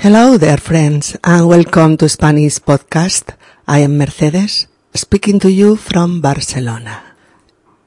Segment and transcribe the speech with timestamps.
[0.00, 3.34] Hello there, friends, and welcome to Spanish Podcast.
[3.66, 7.02] I am Mercedes, speaking to you from Barcelona.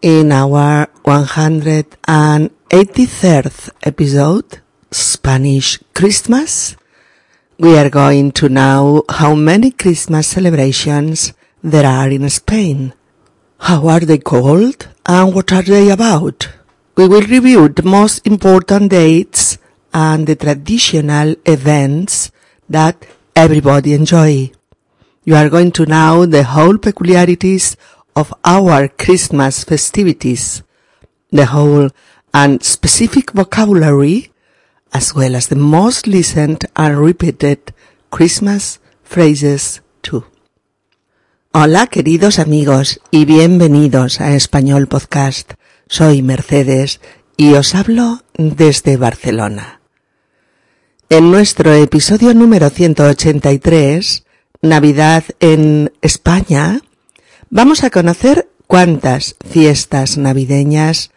[0.01, 4.59] In our 183rd episode,
[4.91, 6.75] Spanish Christmas,
[7.57, 11.31] we are going to know how many Christmas celebrations
[11.63, 12.93] there are in Spain.
[13.57, 16.49] How are they called and what are they about?
[16.97, 19.57] We will review the most important dates
[19.93, 22.31] and the traditional events
[22.69, 23.05] that
[23.35, 24.51] everybody enjoy.
[25.23, 27.77] You are going to know the whole peculiarities
[28.15, 30.63] of our Christmas festivities,
[31.31, 31.89] the whole
[32.33, 34.31] and specific vocabulary,
[34.93, 37.73] as well as the most listened and repeated
[38.09, 40.25] Christmas phrases too.
[41.53, 45.53] Hola queridos amigos y bienvenidos a Español Podcast.
[45.87, 47.01] Soy Mercedes
[47.35, 49.80] y os hablo desde Barcelona.
[51.11, 54.23] En nuestro episodio número 183,
[54.61, 56.79] Navidad en España,
[57.49, 61.11] vamos a conocer cuántas fiestas navideñas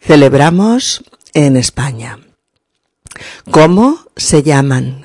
[0.00, 2.20] celebramos en España.
[3.50, 5.04] ¿Cómo se llaman?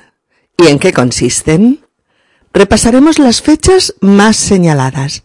[0.58, 1.84] ¿Y en qué consisten?
[2.52, 5.24] Repasaremos las fechas más señaladas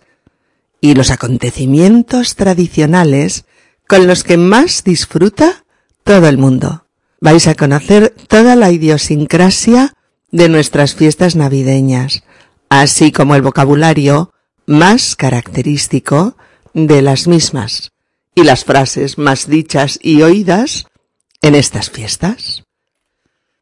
[0.82, 3.46] y los acontecimientos tradicionales
[3.88, 5.64] con los que más disfruta
[6.04, 6.85] todo el mundo
[7.20, 9.94] vais a conocer toda la idiosincrasia
[10.32, 12.24] de nuestras fiestas navideñas,
[12.70, 14.34] así como el vocabulario
[14.66, 16.36] más característico
[16.74, 17.92] de las mismas
[18.34, 20.88] y las frases más dichas y oídas
[21.42, 22.64] en estas fiestas.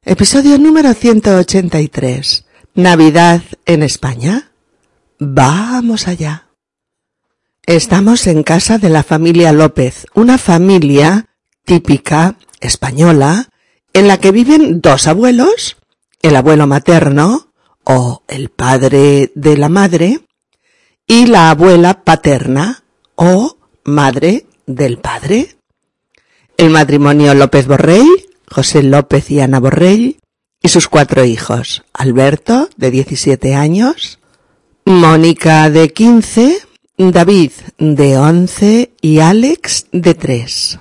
[0.03, 2.45] Episodio número 183.
[2.75, 4.51] Navidad en España.
[5.19, 6.47] Vamos allá.
[7.65, 11.27] Estamos en casa de la familia López, una familia
[11.63, 13.49] típica española
[13.93, 15.77] en la que viven dos abuelos,
[16.21, 20.21] el abuelo materno o el padre de la madre
[21.07, 22.83] y la abuela paterna
[23.15, 25.55] o madre del padre.
[26.57, 28.07] El matrimonio López Borrell,
[28.49, 30.17] José López y Ana Borrell,
[30.61, 34.19] y sus cuatro hijos, Alberto, de 17 años,
[34.85, 36.59] Mónica, de 15,
[36.97, 40.79] David, de 11 y Alex, de 3.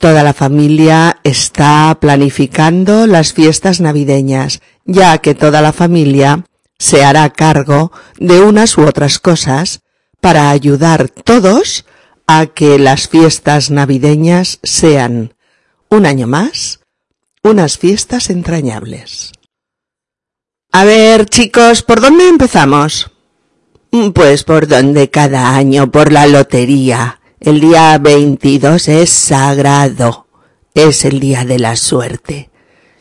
[0.00, 6.46] Toda la familia está planificando las fiestas navideñas, ya que toda la familia
[6.78, 9.82] se hará cargo de unas u otras cosas
[10.22, 11.84] para ayudar todos
[12.26, 15.34] a que las fiestas navideñas sean,
[15.90, 16.80] un año más,
[17.42, 19.32] unas fiestas entrañables.
[20.72, 23.10] A ver, chicos, ¿por dónde empezamos?
[24.14, 27.19] Pues por donde cada año, por la lotería.
[27.40, 30.26] El día 22 es sagrado.
[30.74, 32.50] Es el día de la suerte.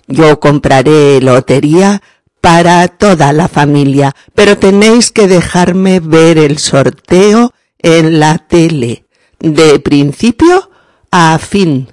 [0.07, 2.01] Yo compraré lotería
[2.39, 9.05] para toda la familia, pero tenéis que dejarme ver el sorteo en la tele,
[9.39, 10.71] de principio
[11.11, 11.91] a fin.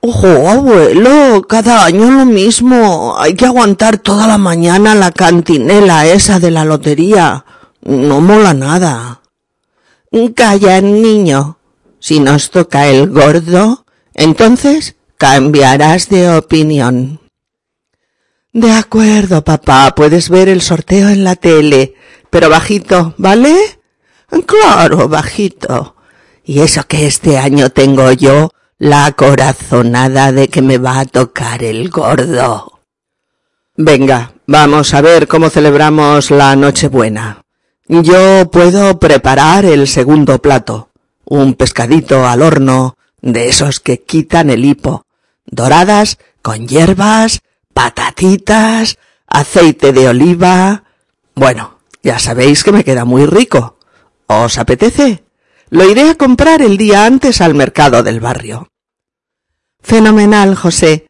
[0.00, 3.16] Ojo, abuelo, cada año lo mismo.
[3.18, 7.44] Hay que aguantar toda la mañana la cantinela esa de la lotería.
[7.82, 9.22] No mola nada.
[10.36, 11.58] Calla, niño.
[12.06, 17.18] Si nos toca el gordo, entonces cambiarás de opinión.
[18.52, 21.94] De acuerdo, papá, puedes ver el sorteo en la tele,
[22.28, 23.56] pero bajito, ¿vale?
[24.44, 25.96] Claro, bajito.
[26.44, 31.64] Y eso que este año tengo yo la corazonada de que me va a tocar
[31.64, 32.82] el gordo.
[33.78, 37.40] Venga, vamos a ver cómo celebramos la Nochebuena.
[37.88, 40.90] Yo puedo preparar el segundo plato
[41.24, 45.06] un pescadito al horno, de esos que quitan el hipo,
[45.46, 47.40] doradas con hierbas,
[47.72, 50.84] patatitas, aceite de oliva.
[51.34, 53.78] Bueno, ya sabéis que me queda muy rico.
[54.26, 55.24] ¿Os apetece?
[55.70, 58.68] Lo iré a comprar el día antes al mercado del barrio.
[59.82, 61.06] Fenomenal, José.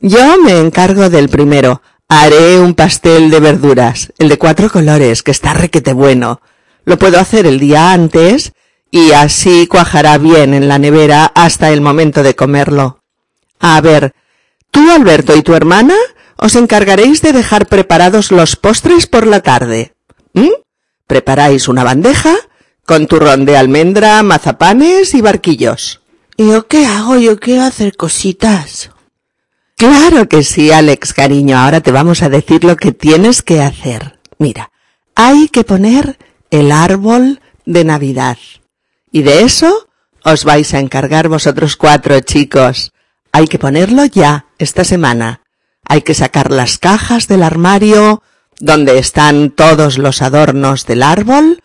[0.00, 1.82] Yo me encargo del primero.
[2.08, 6.40] Haré un pastel de verduras, el de cuatro colores, que está requete bueno.
[6.84, 8.52] Lo puedo hacer el día antes
[8.94, 13.00] y así cuajará bien en la nevera hasta el momento de comerlo.
[13.58, 14.14] A ver,
[14.70, 15.96] tú, Alberto, y tu hermana
[16.36, 19.94] os encargaréis de dejar preparados los postres por la tarde.
[20.32, 20.46] ¿Mm?
[21.08, 22.36] Preparáis una bandeja
[22.86, 26.00] con turrón de almendra, mazapanes y barquillos.
[26.36, 27.16] ¿Y yo qué hago?
[27.16, 28.90] Yo quiero hacer cositas.
[29.74, 31.58] Claro que sí, Alex, cariño.
[31.58, 34.20] Ahora te vamos a decir lo que tienes que hacer.
[34.38, 34.70] Mira,
[35.16, 36.16] hay que poner
[36.52, 38.38] el árbol de Navidad.
[39.14, 39.86] Y de eso
[40.24, 42.92] os vais a encargar vosotros cuatro chicos.
[43.30, 45.42] Hay que ponerlo ya, esta semana.
[45.84, 48.24] Hay que sacar las cajas del armario
[48.58, 51.62] donde están todos los adornos del árbol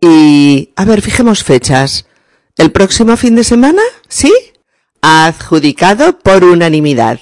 [0.00, 2.06] y, a ver, fijemos fechas.
[2.58, 3.82] ¿El próximo fin de semana?
[4.08, 4.34] ¿Sí?
[5.02, 7.20] Adjudicado por unanimidad.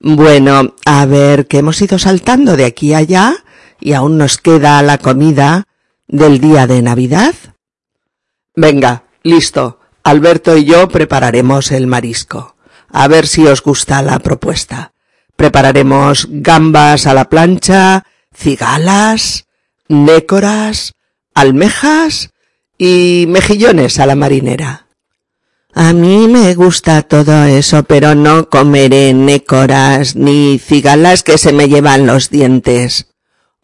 [0.00, 3.36] Bueno, a ver, que hemos ido saltando de aquí a allá
[3.78, 5.68] y aún nos queda la comida
[6.08, 7.36] del día de Navidad.
[8.56, 9.80] Venga, listo.
[10.02, 12.56] Alberto y yo prepararemos el marisco.
[12.90, 14.92] A ver si os gusta la propuesta.
[15.34, 19.46] Prepararemos gambas a la plancha, cigalas,
[19.88, 20.92] nécoras,
[21.34, 22.30] almejas
[22.78, 24.86] y mejillones a la marinera.
[25.72, 31.68] A mí me gusta todo eso, pero no comeré nécoras ni cigalas que se me
[31.68, 33.08] llevan los dientes.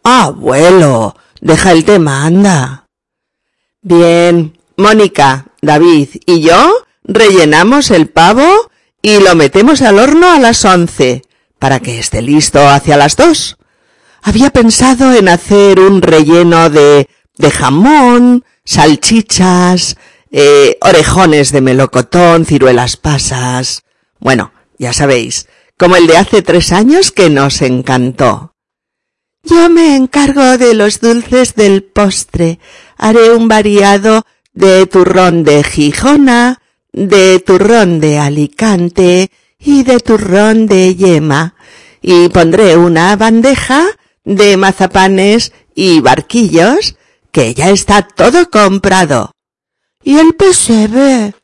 [0.02, 2.88] Abuelo, deja el tema, anda.
[3.82, 8.70] Bien, Mónica, David y yo rellenamos el pavo
[9.02, 11.22] y lo metemos al horno a las once,
[11.58, 13.56] para que esté listo hacia las dos.
[14.22, 19.96] Había pensado en hacer un relleno de, de jamón, salchichas,
[20.30, 23.82] eh, orejones de melocotón, ciruelas pasas.
[24.18, 25.48] Bueno, ya sabéis,
[25.78, 28.54] como el de hace tres años que nos encantó.
[29.42, 32.58] Yo me encargo de los dulces del postre.
[32.98, 36.60] Haré un variado de turrón de Gijona,
[36.92, 41.54] de turrón de Alicante y de turrón de yema.
[42.02, 43.84] Y pondré una bandeja
[44.24, 46.96] de mazapanes y barquillos,
[47.32, 49.32] que ya está todo comprado.
[50.02, 51.34] ¿Y el pesebre?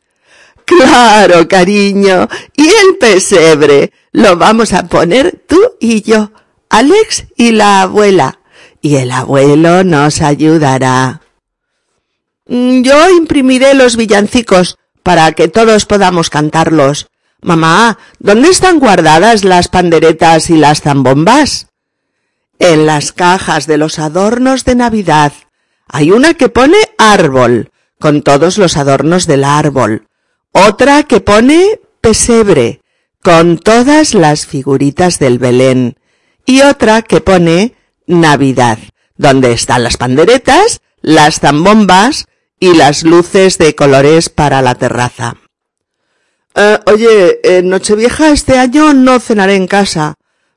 [0.65, 2.29] Claro, cariño.
[2.57, 3.93] ¿Y el pesebre?
[4.13, 6.33] Lo vamos a poner tú y yo,
[6.71, 8.41] Alex y la abuela.
[8.81, 11.21] Y el abuelo nos ayudará.
[12.47, 17.09] Mm, yo imprimiré los villancicos para que todos podamos cantarlos.
[17.43, 21.69] Mamá, ¿dónde están guardadas las panderetas y las zambombas?
[22.59, 25.33] En las cajas de los adornos de Navidad.
[25.89, 30.09] Hay una que pone árbol, con todos los adornos del árbol.
[30.53, 32.81] Otra que pone pesebre,
[33.23, 35.99] con todas las figuritas del Belén.
[36.47, 37.75] Y otra que pone
[38.07, 38.79] Navidad,
[39.17, 42.27] donde están las panderetas, las zambombas
[42.59, 45.37] y las luces de colores para la terraza.
[46.55, 50.15] Eh, oye, en Nochevieja este año no cenaré en casa.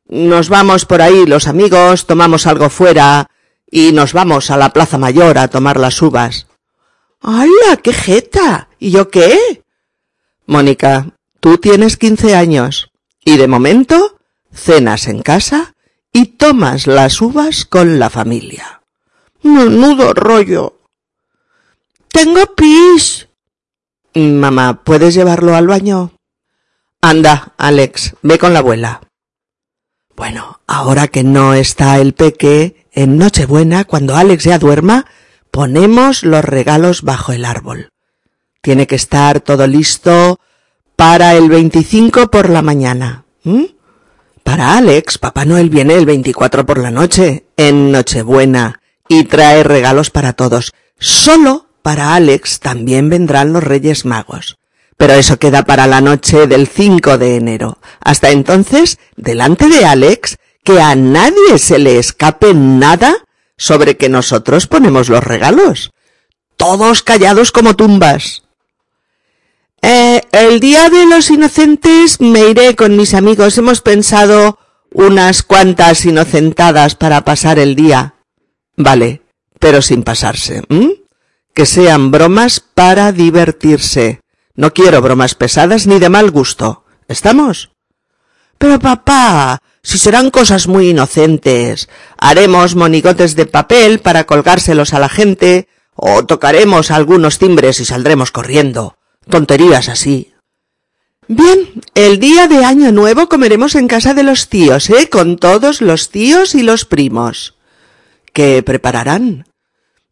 [0.08, 3.30] Nos vamos por ahí los amigos, tomamos algo fuera
[3.70, 6.48] y nos vamos a la Plaza Mayor a tomar las uvas.
[7.22, 8.70] ¡Hala, qué jeta!
[8.80, 9.64] ¿Y yo qué?
[10.46, 11.12] Mónica,
[11.42, 12.92] tú tienes quince años
[13.24, 14.18] y de momento
[14.52, 15.76] cenas en casa
[16.12, 18.82] y tomas las uvas con la familia.
[19.44, 20.79] Menudo rollo.
[22.12, 23.28] Tengo pis.
[24.16, 26.12] Mamá, ¿puedes llevarlo al baño?
[27.02, 29.02] Anda, Alex, ve con la abuela.
[30.16, 35.06] Bueno, ahora que no está el peque, en Nochebuena, cuando Alex ya duerma,
[35.52, 37.92] ponemos los regalos bajo el árbol.
[38.62, 40.40] Tiene que estar todo listo
[40.98, 43.24] para el 25 por la mañana.
[44.44, 50.10] Para Alex, Papá Noel viene el 24 por la noche, en Nochebuena, y trae regalos
[50.10, 50.74] para todos.
[50.98, 54.60] Solo para Alex también vendrán los Reyes Magos.
[54.96, 57.80] Pero eso queda para la noche del 5 de enero.
[58.00, 63.16] Hasta entonces, delante de Alex, que a nadie se le escape nada
[63.58, 65.90] sobre que nosotros ponemos los regalos.
[66.58, 68.44] Todos callados como tumbas.
[69.82, 73.58] Eh, el día de los inocentes me iré con mis amigos.
[73.58, 74.60] Hemos pensado
[74.94, 78.14] unas cuantas inocentadas para pasar el día.
[78.76, 79.24] Vale,
[79.60, 80.62] pero sin pasarse
[81.60, 84.22] que sean bromas para divertirse.
[84.56, 86.86] No quiero bromas pesadas ni de mal gusto.
[87.10, 87.72] ¿Estamos?
[88.58, 95.10] Pero papá, si serán cosas muy inocentes, haremos monigotes de papel para colgárselos a la
[95.10, 98.98] gente, o tocaremos algunos timbres y saldremos corriendo.
[99.30, 100.32] Tonterías así.
[101.28, 105.10] Bien, el día de Año Nuevo comeremos en casa de los tíos, ¿eh?
[105.10, 107.58] Con todos los tíos y los primos.
[108.32, 109.44] ¿Qué prepararán?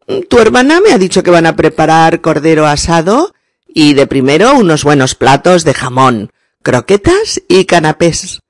[0.08, 3.34] Tu hermana me ha dicho que van a preparar cordero asado
[3.66, 8.40] y de primero unos buenos platos de jamón, croquetas y canapés.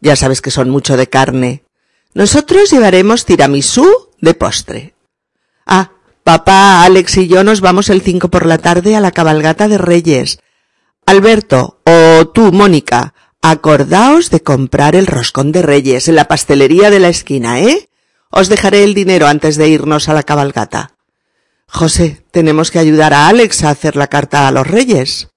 [0.00, 1.64] Ya sabes que son mucho de carne.
[2.14, 3.88] Nosotros llevaremos tiramisú
[4.20, 4.94] de postre.
[5.66, 5.90] Ah,
[6.22, 9.78] papá, Alex y yo nos vamos el cinco por la tarde a la cabalgata de
[9.78, 10.38] Reyes.
[11.04, 17.00] Alberto o tú, Mónica, acordaos de comprar el roscón de Reyes en la pastelería de
[17.00, 17.88] la esquina, ¿eh?
[18.30, 20.97] Os dejaré el dinero antes de irnos a la cabalgata.
[21.68, 25.28] José, tenemos que ayudar a Alex a hacer la carta a los reyes.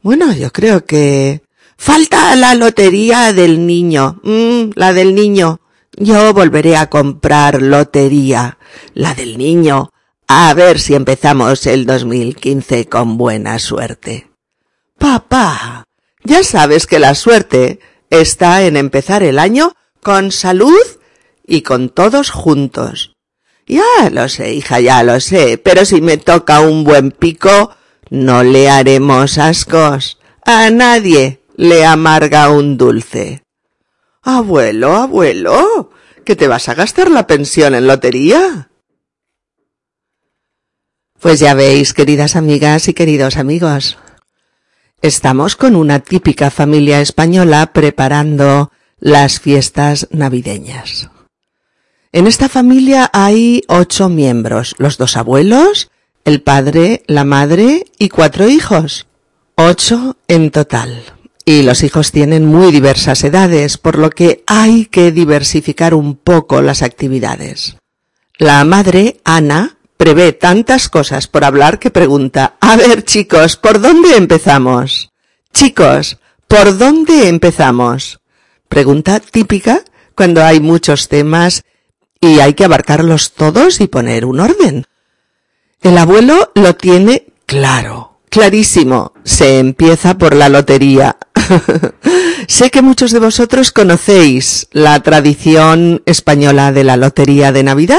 [0.00, 1.42] Bueno, yo creo que...
[1.76, 4.20] Falta la lotería del niño.
[4.22, 5.60] Mm, la del niño.
[5.96, 8.58] Yo volveré a comprar lotería.
[8.94, 9.90] La del niño.
[10.28, 14.30] A ver si empezamos el 2015 con buena suerte.
[14.98, 15.84] Papá,
[16.22, 20.80] ya sabes que la suerte está en empezar el año con salud
[21.46, 23.13] y con todos juntos.
[23.66, 27.74] Ya lo sé, hija, ya lo sé, pero si me toca un buen pico,
[28.10, 30.18] no le haremos ascos.
[30.44, 33.42] A nadie le amarga un dulce.
[34.22, 35.90] Abuelo, abuelo,
[36.24, 38.70] ¿que te vas a gastar la pensión en lotería?
[41.20, 43.96] Pues ya veis, queridas amigas y queridos amigos,
[45.00, 51.10] estamos con una típica familia española preparando las fiestas navideñas.
[52.14, 55.90] En esta familia hay ocho miembros, los dos abuelos,
[56.24, 59.08] el padre, la madre y cuatro hijos.
[59.56, 61.02] Ocho en total.
[61.44, 66.62] Y los hijos tienen muy diversas edades, por lo que hay que diversificar un poco
[66.62, 67.78] las actividades.
[68.38, 74.16] La madre, Ana, prevé tantas cosas por hablar que pregunta, a ver chicos, ¿por dónde
[74.16, 75.10] empezamos?
[75.52, 78.20] Chicos, ¿por dónde empezamos?
[78.68, 79.82] Pregunta típica
[80.14, 81.64] cuando hay muchos temas
[82.24, 84.86] y hay que abarcarlos todos y poner un orden.
[85.82, 89.12] El abuelo lo tiene claro, clarísimo.
[89.24, 91.18] Se empieza por la lotería.
[92.48, 97.98] sé que muchos de vosotros conocéis la tradición española de la lotería de Navidad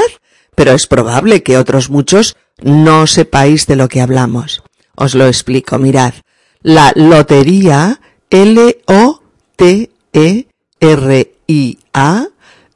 [0.56, 4.64] pero es probable que otros muchos no sepáis de lo que hablamos.
[4.96, 6.14] Os lo explico, mirad.
[6.62, 9.06] La lotería, L-O-T-E-R-I-A,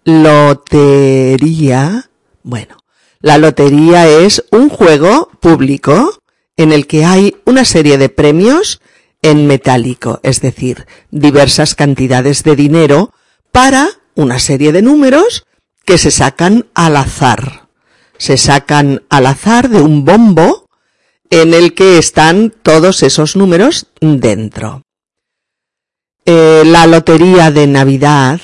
[0.05, 1.71] lotería,
[2.43, 2.77] bueno,
[3.21, 6.19] la lotería es un juego público
[6.57, 8.81] en el que hay una serie de premios
[9.23, 13.13] en metálico, es decir, diversas cantidades de dinero
[13.53, 15.47] para una serie de números
[15.85, 17.71] que se sacan al azar
[18.21, 20.69] se sacan al azar de un bombo
[21.31, 24.83] en el que están todos esos números dentro.
[26.27, 28.39] Eh, la lotería de Navidad,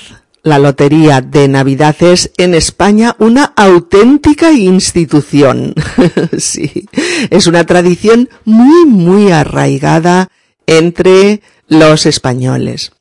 [0.47, 5.75] la lotería de Navidad es en España una auténtica institución.
[6.39, 6.87] sí,
[7.31, 10.31] es una tradición muy, muy arraigada
[10.69, 12.93] entre los españoles.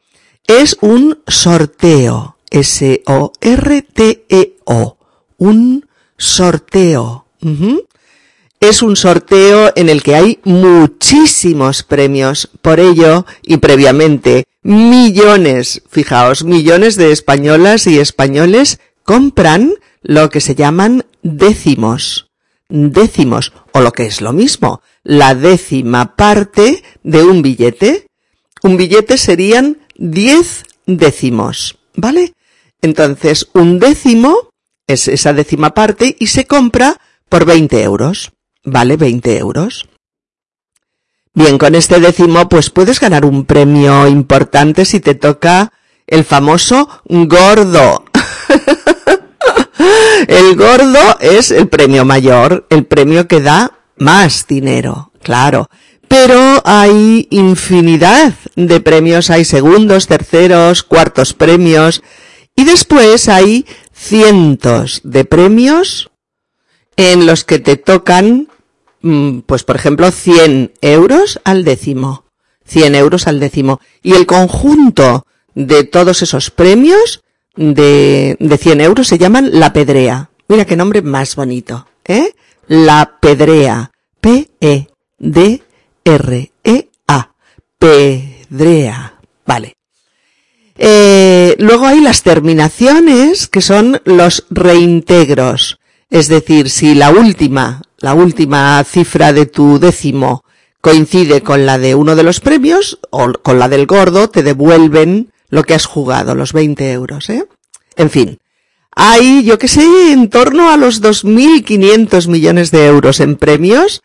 [0.48, 3.38] Es un sorteo, S-O-R-T-E-O,
[5.38, 5.86] un
[6.18, 7.28] sorteo.
[8.60, 12.50] Es un sorteo en el que hay muchísimos premios.
[12.64, 20.56] Por ello, y previamente, millones, fijaos, millones de españolas y españoles compran lo que se
[20.56, 22.32] llaman décimos.
[22.68, 28.08] Décimos, o lo que es lo mismo, la décima parte de un billete.
[28.64, 32.34] Un billete serían diez décimos, ¿vale?
[32.82, 34.50] Entonces, un décimo
[34.88, 38.32] es esa décima parte y se compra por 20 euros.
[38.64, 39.88] Vale 20 euros.
[41.36, 45.74] Bien, con este décimo pues puedes ganar un premio importante si te toca
[46.08, 48.06] el famoso gordo.
[50.28, 55.70] el gordo es el premio mayor, el premio que da más dinero, claro.
[56.08, 62.02] Pero hay infinidad de premios, hay segundos, terceros, cuartos premios,
[62.56, 66.12] y después hay cientos de premios
[66.96, 68.48] en los que te tocan,
[69.46, 72.26] pues por ejemplo, 100 euros al décimo.
[72.66, 73.80] 100 euros al décimo.
[74.02, 77.24] Y el conjunto de todos esos premios
[77.56, 80.30] de, de 100 euros se llaman la pedrea.
[80.48, 82.34] Mira qué nombre más bonito, ¿eh?
[82.68, 83.92] La pedrea.
[84.22, 84.90] P-E-D-R-E-A.
[87.78, 89.14] Pedrea.
[89.46, 89.76] Vale.
[90.78, 95.80] Eh, luego hay las terminaciones, que son los reintegros.
[96.10, 100.44] Es decir, si la última, la última cifra de tu décimo
[100.82, 105.32] coincide con la de uno de los premios o con la del gordo, te devuelven
[105.50, 107.48] lo que has jugado, los 20 euros, ¿eh?
[107.96, 108.38] En fin.
[108.96, 114.04] Hay, yo que sé, en torno a los 2.500 millones de euros en premios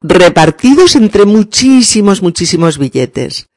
[0.00, 3.48] repartidos entre muchísimos, muchísimos billetes.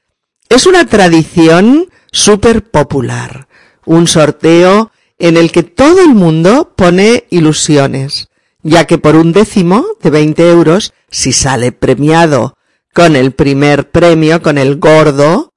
[0.49, 3.47] Es una tradición súper popular.
[3.85, 8.27] Un sorteo en el que todo el mundo pone ilusiones,
[8.65, 12.57] ya que por un décimo de 20 euros, si sale premiado
[12.95, 15.53] con el primer premio, con el gordo,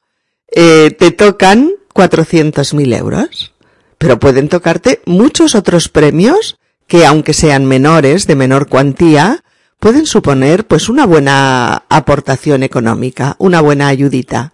[0.55, 3.55] eh, te tocan 400.000 euros.
[3.97, 9.43] Pero pueden tocarte muchos otros premios que, aunque sean menores, de menor cuantía,
[9.81, 14.53] pueden suponer pues una buena aportación económica, una buena ayudita.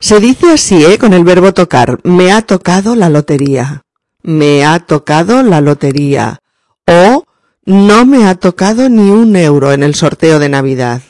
[0.00, 0.98] Se dice así, ¿eh?
[0.98, 1.98] Con el verbo tocar.
[2.04, 3.84] Me ha tocado la lotería.
[4.22, 6.40] Me ha tocado la lotería.
[6.86, 7.19] O
[7.64, 11.02] no me ha tocado ni un euro en el sorteo de Navidad.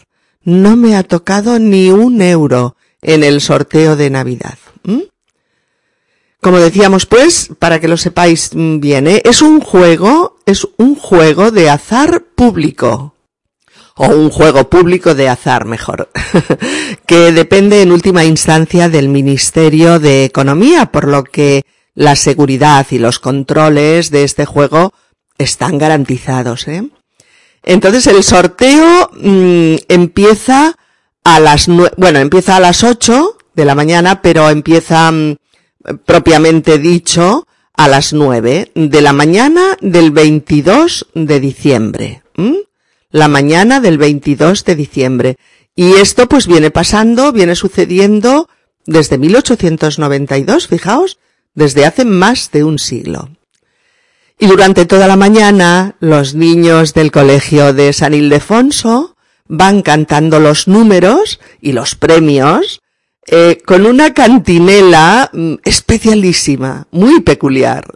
[0.43, 4.59] No me ha tocado ni un euro en el sorteo de Navidad.
[6.41, 9.21] Como decíamos pues, para que lo sepáis bien, ¿eh?
[9.25, 13.15] es un juego, es un juego de azar público.
[13.97, 16.09] O un juego público de azar, mejor.
[17.07, 21.65] que depende en última instancia del Ministerio de Economía, por lo que
[21.95, 24.95] la seguridad y los controles de este juego
[25.43, 26.89] están garantizados, ¿eh?
[27.63, 30.77] Entonces el sorteo mm, empieza
[31.25, 35.37] a las bueno, empieza a las 8 de la mañana, pero empieza mm,
[36.05, 42.23] propiamente dicho a las 9 de la mañana del 22 de diciembre.
[43.11, 45.37] La mañana del 22 de diciembre.
[45.75, 48.49] Y esto pues viene pasando, viene sucediendo
[48.87, 51.19] desde 1892, fijaos,
[51.55, 53.31] desde hace más de un siglo.
[54.43, 59.15] Y durante toda la mañana los niños del colegio de San Ildefonso
[59.47, 62.81] van cantando los números y los premios
[63.27, 67.93] eh, con una cantinela mm, especialísima, muy peculiar,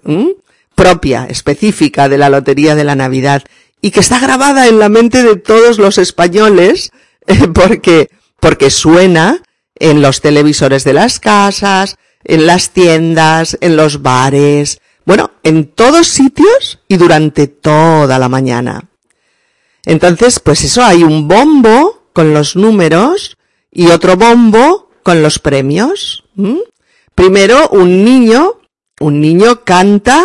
[0.75, 3.43] propia, específica de la Lotería de la Navidad
[3.81, 6.91] y que está grabada en la mente de todos los españoles
[7.27, 9.41] eh, porque, porque suena
[9.77, 16.08] en los televisores de las casas, en las tiendas, en los bares, bueno, en todos
[16.08, 18.88] sitios y durante toda la mañana.
[19.84, 23.37] Entonces, pues eso, hay un bombo con los números
[23.70, 26.25] y otro bombo con los premios.
[27.14, 28.61] Primero, un niño,
[29.00, 30.25] un niño canta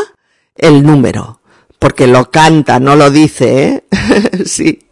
[0.56, 1.42] el número,
[1.78, 3.84] porque lo canta, no lo dice, ¿eh?
[4.46, 4.88] sí.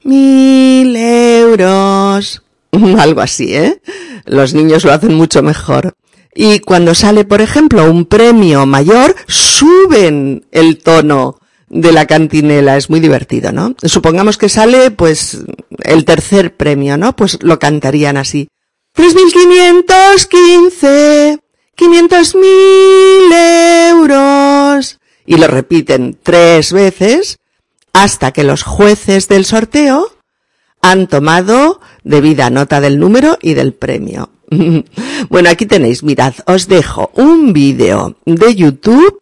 [0.04, 2.42] mil euros.
[2.98, 3.80] Algo así, ¿eh?
[4.26, 5.94] Los niños lo hacen mucho mejor.
[6.34, 11.38] Y cuando sale, por ejemplo, un premio mayor, suben el tono
[11.68, 12.76] de la cantinela.
[12.76, 13.76] Es muy divertido, ¿no?
[13.82, 15.44] Supongamos que sale, pues,
[15.84, 17.14] el tercer premio, ¿no?
[17.14, 18.48] Pues lo cantarían así.
[18.96, 21.43] 3.515
[21.76, 23.32] 500 mil
[23.90, 24.98] euros.
[25.26, 27.38] Y lo repiten tres veces
[27.92, 30.12] hasta que los jueces del sorteo
[30.82, 34.30] han tomado debida nota del número y del premio.
[35.30, 39.18] bueno, aquí tenéis, mirad, os dejo un vídeo de YouTube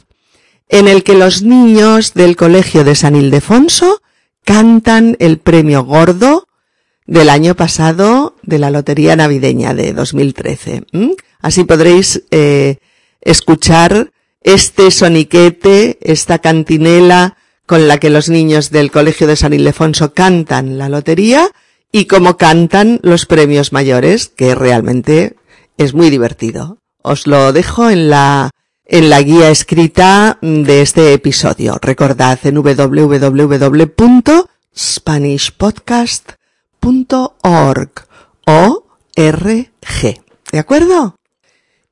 [0.68, 4.02] en el que los niños del colegio de San Ildefonso
[4.44, 6.48] cantan el premio gordo
[7.06, 10.84] del año pasado de la Lotería Navideña de 2013.
[11.40, 12.78] Así podréis eh,
[13.20, 14.12] escuchar
[14.42, 17.36] este soniquete, esta cantinela
[17.66, 21.48] con la que los niños del Colegio de San Ildefonso cantan la lotería
[21.90, 25.36] y cómo cantan los premios mayores, que realmente
[25.78, 26.78] es muy divertido.
[27.02, 28.50] Os lo dejo en la
[28.84, 31.78] en la guía escrita de este episodio.
[31.80, 32.58] Recordad en
[36.82, 37.90] www.spanishpodcast.org
[38.46, 38.84] o
[39.16, 40.20] RG.
[40.50, 41.16] ¿De acuerdo?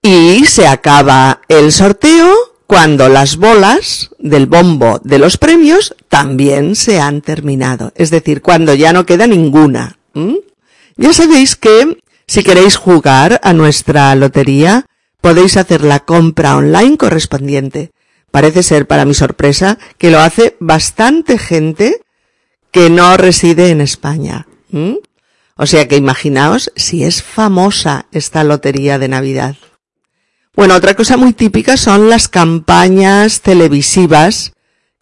[0.02, 2.34] Y se acaba el sorteo
[2.66, 7.92] cuando las bolas del bombo de los premios también se han terminado.
[7.94, 9.98] Es decir, cuando ya no queda ninguna.
[10.96, 14.86] Ya sabéis que si queréis jugar a nuestra lotería,
[15.20, 17.90] podéis hacer la compra online correspondiente.
[18.30, 22.00] Parece ser, para mi sorpresa, que lo hace bastante gente
[22.70, 24.46] que no reside en España.
[25.56, 29.56] O sea que imaginaos si es famosa esta lotería de Navidad.
[30.56, 34.52] Bueno, otra cosa muy típica son las campañas televisivas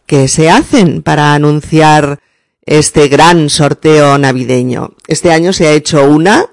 [0.05, 2.19] que se hacen para anunciar
[2.65, 4.95] este gran sorteo navideño.
[5.07, 6.45] Este año se ha hecho una,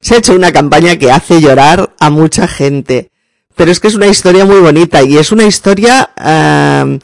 [0.00, 3.10] se ha hecho una campaña que hace llorar a mucha gente.
[3.56, 6.98] Pero es que es una historia muy bonita y es una historia, eh,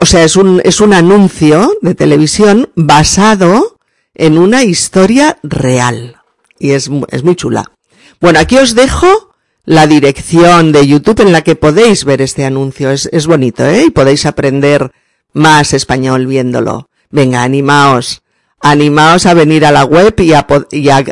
[0.00, 3.73] o sea, es un, es un anuncio de televisión basado
[4.14, 6.16] en una historia real.
[6.58, 7.70] Y es, es muy chula.
[8.20, 12.90] Bueno, aquí os dejo la dirección de YouTube en la que podéis ver este anuncio.
[12.90, 13.84] Es, es bonito, ¿eh?
[13.86, 14.92] Y podéis aprender
[15.32, 16.88] más español viéndolo.
[17.10, 18.22] Venga, animaos.
[18.60, 20.46] Animaos a venir a la web y a,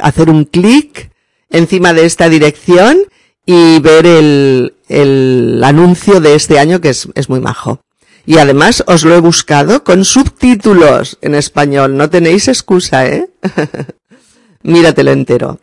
[0.03, 1.11] hacer un clic
[1.51, 2.99] encima de esta dirección
[3.45, 7.81] y ver el, el anuncio de este año que es, es muy majo.
[8.25, 11.97] Y además os lo he buscado con subtítulos en español.
[11.97, 13.31] No tenéis excusa, ¿eh?
[14.63, 15.61] Míratelo entero.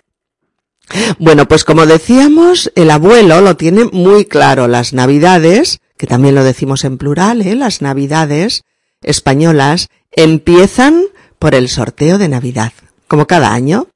[1.20, 4.68] Bueno, pues como decíamos, el abuelo lo tiene muy claro.
[4.68, 7.56] Las navidades, que también lo decimos en plural, ¿eh?
[7.56, 8.64] las navidades
[9.02, 11.04] españolas empiezan
[11.38, 12.74] por el sorteo de Navidad,
[13.08, 13.88] como cada año.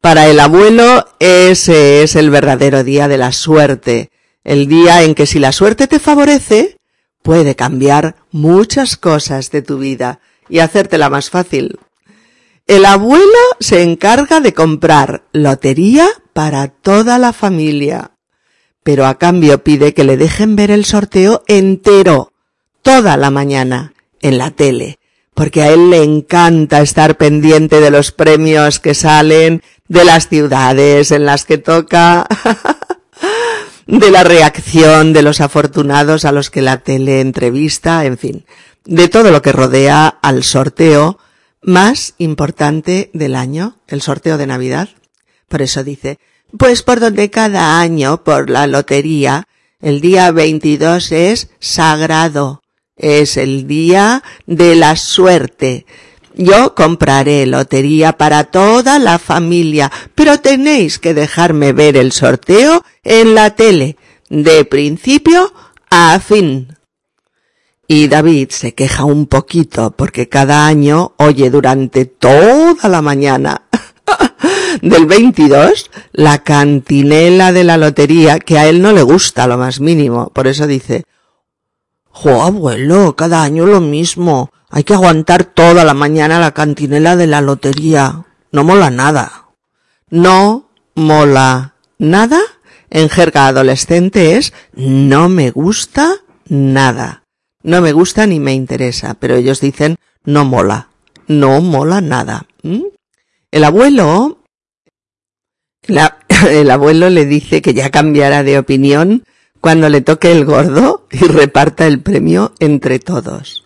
[0.00, 4.10] Para el abuelo ese es el verdadero día de la suerte,
[4.42, 6.78] el día en que si la suerte te favorece,
[7.22, 11.78] puede cambiar muchas cosas de tu vida y hacértela más fácil.
[12.66, 13.24] El abuelo
[13.58, 18.12] se encarga de comprar lotería para toda la familia,
[18.82, 22.32] pero a cambio pide que le dejen ver el sorteo entero,
[22.82, 24.98] toda la mañana, en la tele,
[25.34, 31.10] porque a él le encanta estar pendiente de los premios que salen, de las ciudades
[31.10, 32.26] en las que toca,
[33.86, 38.44] de la reacción de los afortunados a los que la tele entrevista, en fin,
[38.84, 41.18] de todo lo que rodea al sorteo
[41.62, 44.88] más importante del año, el sorteo de Navidad.
[45.48, 46.18] Por eso dice,
[46.58, 49.46] pues por donde cada año, por la lotería,
[49.80, 52.62] el día 22 es sagrado,
[52.96, 55.86] es el día de la suerte.
[56.34, 63.34] Yo compraré lotería para toda la familia, pero tenéis que dejarme ver el sorteo en
[63.34, 63.96] la tele,
[64.28, 65.52] de principio
[65.90, 66.76] a fin.
[67.86, 73.62] Y David se queja un poquito porque cada año oye durante toda la mañana
[74.82, 79.80] del 22 la cantinela de la lotería que a él no le gusta lo más
[79.80, 80.30] mínimo.
[80.30, 81.04] Por eso dice,
[82.12, 84.50] Jo, abuelo, cada año lo mismo.
[84.74, 88.24] Hay que aguantar toda la mañana la cantinela de la lotería.
[88.52, 89.50] No mola nada.
[90.08, 92.40] No mola nada
[92.88, 96.16] en jerga adolescente es no me gusta
[96.48, 97.24] nada.
[97.62, 100.88] No me gusta ni me interesa, pero ellos dicen no mola,
[101.26, 102.46] no mola nada.
[103.50, 104.38] El abuelo,
[106.48, 109.24] el abuelo le dice que ya cambiará de opinión
[109.60, 113.61] cuando le toque el gordo y reparta el premio entre todos.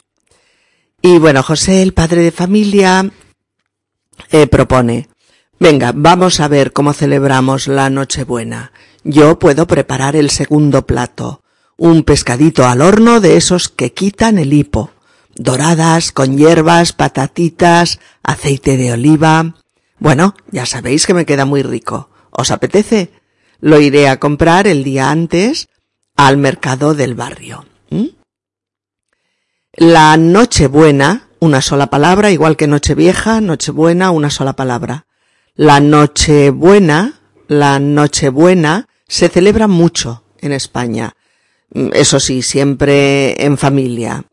[1.06, 3.08] Y bueno, José, el padre de familia,
[4.32, 5.08] eh, propone,
[5.60, 8.72] venga, vamos a ver cómo celebramos la Nochebuena.
[9.04, 11.44] Yo puedo preparar el segundo plato
[11.76, 14.90] un pescadito al horno de esos que quitan el hipo,
[15.36, 19.54] doradas con hierbas, patatitas, aceite de oliva.
[20.00, 22.10] Bueno, ya sabéis que me queda muy rico.
[22.32, 23.12] ¿Os apetece?
[23.60, 25.68] Lo iré a comprar el día antes
[26.16, 27.64] al mercado del barrio.
[29.76, 35.06] La Nochebuena, una sola palabra, igual que Nochevieja, Nochebuena, una sola palabra.
[35.54, 41.14] La Nochebuena, la Nochebuena se celebra mucho en España
[41.92, 44.24] eso sí, siempre en familia.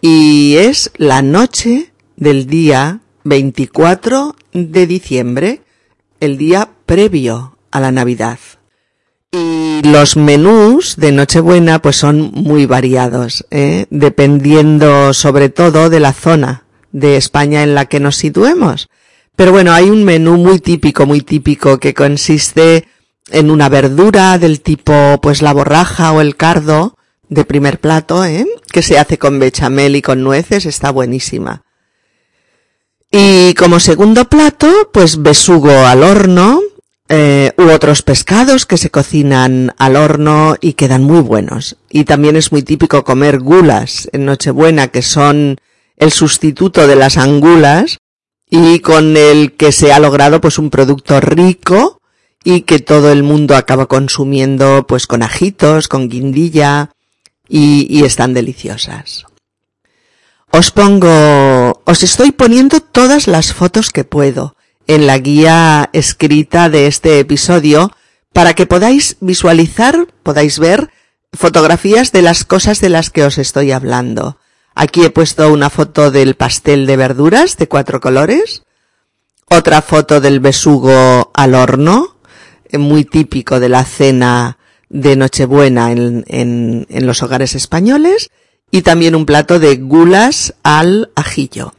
[0.00, 5.62] Y es la noche del día 24 de diciembre,
[6.20, 8.38] el día previo a la Navidad.
[9.32, 13.86] Y los menús de Nochebuena pues son muy variados, ¿eh?
[13.90, 18.88] dependiendo sobre todo de la zona de España en la que nos situemos.
[19.36, 22.88] Pero bueno, hay un menú muy típico, muy típico que consiste
[23.30, 26.96] en una verdura del tipo pues la borraja o el cardo
[27.28, 28.46] de primer plato, ¿eh?
[28.72, 31.62] que se hace con bechamel y con nueces, está buenísima.
[33.12, 36.60] Y como segundo plato, pues besugo al horno,
[37.12, 41.76] eh, u otros pescados que se cocinan al horno y quedan muy buenos.
[41.90, 45.56] Y también es muy típico comer gulas en Nochebuena, que son
[45.96, 47.98] el sustituto de las angulas
[48.48, 52.00] y con el que se ha logrado pues un producto rico
[52.44, 56.90] y que todo el mundo acaba consumiendo pues con ajitos, con guindilla
[57.48, 59.26] y, y están deliciosas.
[60.52, 64.54] Os pongo, os estoy poniendo todas las fotos que puedo
[64.90, 67.92] en la guía escrita de este episodio
[68.32, 70.90] para que podáis visualizar, podáis ver
[71.32, 74.38] fotografías de las cosas de las que os estoy hablando.
[74.74, 78.64] Aquí he puesto una foto del pastel de verduras de cuatro colores,
[79.48, 82.16] otra foto del besugo al horno,
[82.72, 88.30] muy típico de la cena de Nochebuena en, en, en los hogares españoles
[88.72, 91.74] y también un plato de gulas al ajillo.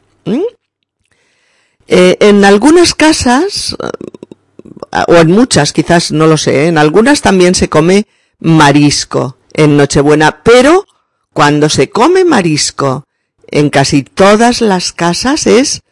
[1.88, 7.54] Eh, en algunas casas, eh, o en muchas quizás, no lo sé, en algunas también
[7.54, 8.06] se come
[8.38, 10.86] marisco en Nochebuena, pero
[11.32, 13.06] cuando se come marisco
[13.48, 15.82] en casi todas las casas es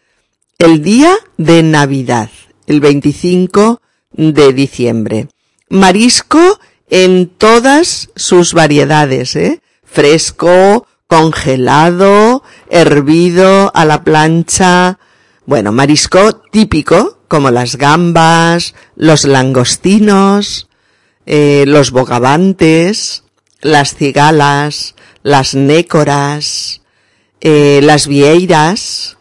[0.59, 2.31] el día de Navidad,
[2.66, 3.81] el 25
[4.12, 5.29] de diciembre.
[5.68, 9.62] Marisco en todas sus variedades, ¿eh?
[9.85, 14.98] Fresco, congelado, hervido, a la plancha.
[15.46, 20.68] Bueno, marisco típico como las gambas, los langostinos,
[21.26, 23.24] eh, los bogavantes,
[23.61, 26.83] las cigalas, las nécoras,
[27.40, 29.16] eh, las vieiras,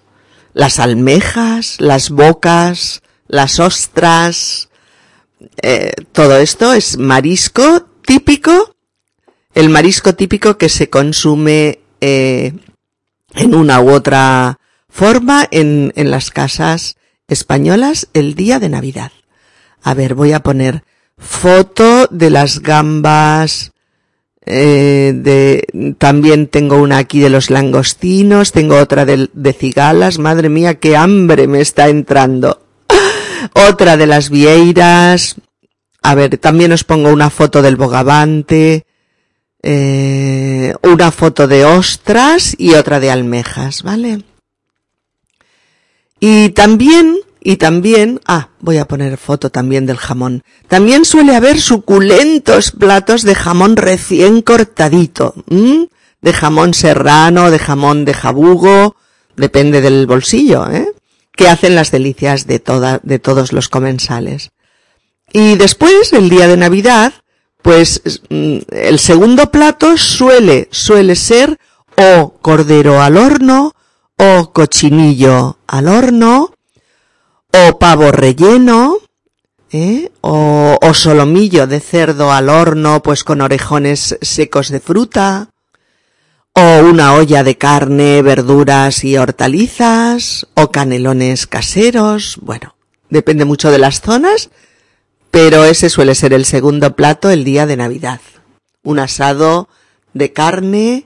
[0.53, 4.69] las almejas, las bocas, las ostras,
[5.61, 8.75] eh, todo esto es marisco típico,
[9.53, 12.53] el marisco típico que se consume eh,
[13.35, 16.97] en una u otra forma en, en las casas
[17.27, 19.11] españolas el día de Navidad.
[19.81, 20.83] A ver, voy a poner
[21.17, 23.71] foto de las gambas,
[24.45, 30.49] eh, de, también tengo una aquí de los langostinos, tengo otra de, de cigalas, madre
[30.49, 32.61] mía, qué hambre me está entrando.
[33.69, 35.35] otra de las vieiras,
[36.01, 38.85] a ver, también os pongo una foto del bogavante,
[39.61, 44.23] eh, una foto de ostras y otra de almejas, ¿vale?
[46.19, 50.43] Y también, y también, ah, voy a poner foto también del jamón.
[50.67, 58.13] También suele haber suculentos platos de jamón recién cortadito, de jamón serrano, de jamón de
[58.13, 58.95] jabugo,
[59.35, 60.91] depende del bolsillo, ¿eh?
[61.31, 64.51] Que hacen las delicias de toda, de todos los comensales.
[65.31, 67.13] Y después, el día de Navidad,
[67.61, 71.57] pues mm, el segundo plato suele, suele ser
[71.95, 73.73] o cordero al horno,
[74.19, 76.51] o cochinillo al horno,
[77.53, 78.97] o pavo relleno,
[79.71, 80.11] ¿eh?
[80.19, 85.49] o, o solomillo de cerdo al horno, pues con orejones secos de fruta,
[86.53, 92.75] o una olla de carne, verduras y hortalizas, o canelones caseros, bueno,
[93.09, 94.49] depende mucho de las zonas,
[95.31, 98.19] pero ese suele ser el segundo plato el día de Navidad.
[98.83, 99.69] Un asado
[100.13, 101.05] de carne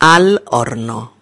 [0.00, 1.17] al horno.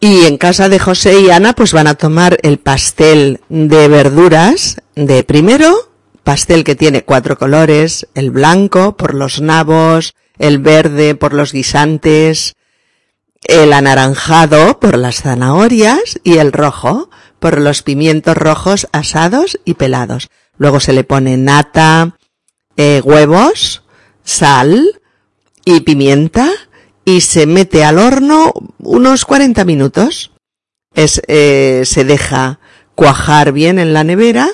[0.00, 4.80] Y en casa de José y Ana pues van a tomar el pastel de verduras
[4.94, 5.90] de primero,
[6.22, 12.54] pastel que tiene cuatro colores, el blanco por los nabos, el verde por los guisantes,
[13.42, 20.28] el anaranjado por las zanahorias y el rojo por los pimientos rojos asados y pelados.
[20.58, 22.16] Luego se le pone nata,
[22.76, 23.82] eh, huevos,
[24.22, 25.00] sal
[25.64, 26.50] y pimienta
[27.08, 30.30] y se mete al horno unos 40 minutos.
[30.94, 32.60] Es, eh, se deja
[32.94, 34.46] cuajar bien en la nevera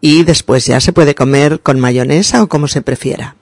[0.00, 3.36] y después ya se puede comer con mayonesa o como se prefiera.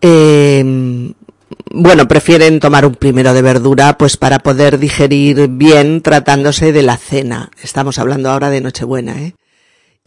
[0.00, 1.14] Eh,
[1.70, 6.96] bueno, prefieren tomar un primero de verdura pues para poder digerir bien tratándose de la
[6.96, 7.52] cena.
[7.62, 9.36] Estamos hablando ahora de Nochebuena, ¿eh?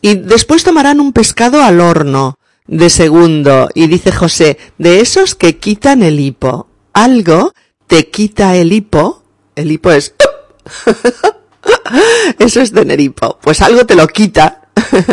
[0.02, 2.36] Y después tomarán un pescado al horno
[2.72, 3.70] de segundo.
[3.76, 6.68] Y dice José, de esos que quitan el hipo.
[6.94, 7.54] Algo
[7.86, 9.24] te quita el hipo.
[9.56, 10.16] El hipo es...
[12.40, 13.38] Eso es tener hipo.
[13.42, 14.70] Pues algo te lo quita.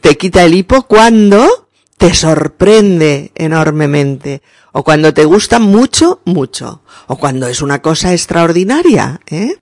[0.00, 1.68] te quita el hipo cuando
[1.98, 4.42] te sorprende enormemente.
[4.72, 6.82] O cuando te gusta mucho, mucho.
[7.08, 9.56] O cuando es una cosa extraordinaria, ¿eh?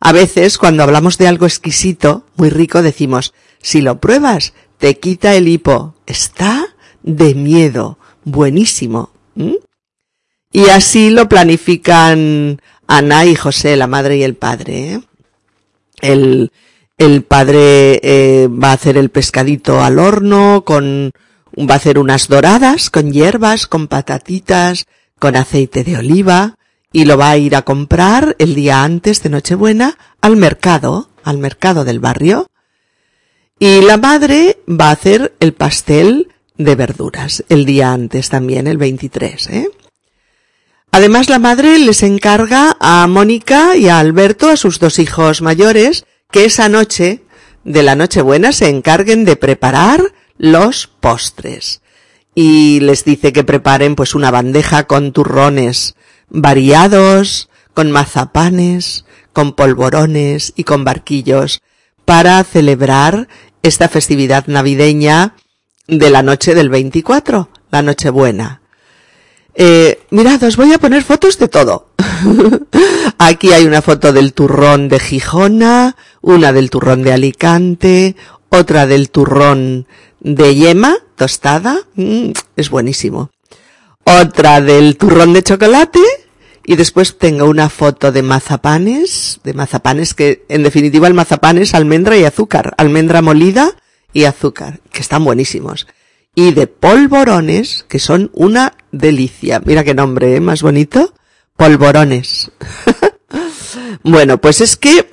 [0.00, 5.34] A veces, cuando hablamos de algo exquisito, muy rico, decimos, si lo pruebas, te quita
[5.34, 5.94] el hipo.
[6.06, 6.73] Está
[7.04, 7.98] de miedo.
[8.24, 9.10] Buenísimo.
[10.50, 14.94] Y así lo planifican Ana y José, la madre y el padre.
[14.94, 15.00] ¿eh?
[16.00, 16.50] El,
[16.98, 21.12] el padre eh, va a hacer el pescadito al horno con,
[21.56, 24.86] va a hacer unas doradas con hierbas, con patatitas,
[25.18, 26.56] con aceite de oliva
[26.92, 31.38] y lo va a ir a comprar el día antes de Nochebuena al mercado, al
[31.38, 32.48] mercado del barrio
[33.58, 38.78] y la madre va a hacer el pastel de verduras el día antes también, el
[38.78, 39.68] 23, ¿eh?
[40.90, 46.06] Además, la madre les encarga a Mónica y a Alberto, a sus dos hijos mayores,
[46.30, 47.22] que esa noche
[47.64, 51.80] de la Nochebuena se encarguen de preparar los postres.
[52.36, 55.96] Y les dice que preparen pues una bandeja con turrones
[56.28, 61.60] variados, con mazapanes, con polvorones y con barquillos
[62.04, 63.28] para celebrar
[63.62, 65.34] esta festividad navideña
[65.86, 68.60] de la noche del 24, la Nochebuena.
[69.54, 71.90] Eh, mirad, os voy a poner fotos de todo.
[73.18, 78.16] Aquí hay una foto del turrón de Gijona, una del turrón de Alicante,
[78.48, 79.86] otra del turrón
[80.20, 83.30] de yema tostada, mm, es buenísimo.
[84.04, 86.00] Otra del turrón de chocolate,
[86.66, 91.74] y después tengo una foto de mazapanes, de mazapanes que en definitiva el mazapán es
[91.74, 93.76] almendra y azúcar, almendra molida
[94.14, 95.86] y azúcar, que están buenísimos.
[96.34, 99.60] Y de polvorones, que son una delicia.
[99.64, 100.40] Mira qué nombre, ¿eh?
[100.40, 101.12] Más bonito.
[101.56, 102.50] Polvorones.
[104.02, 105.10] bueno, pues es que,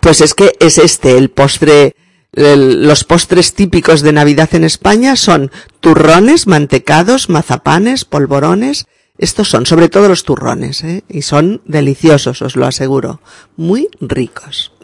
[0.00, 1.96] Pues es que es este, el postre,
[2.32, 8.86] los postres típicos de Navidad en España son turrones, mantecados, mazapanes, polvorones.
[9.18, 11.02] Estos son, sobre todo los turrones, ¿eh?
[11.08, 13.22] y son deliciosos, os lo aseguro.
[13.56, 14.75] Muy ricos.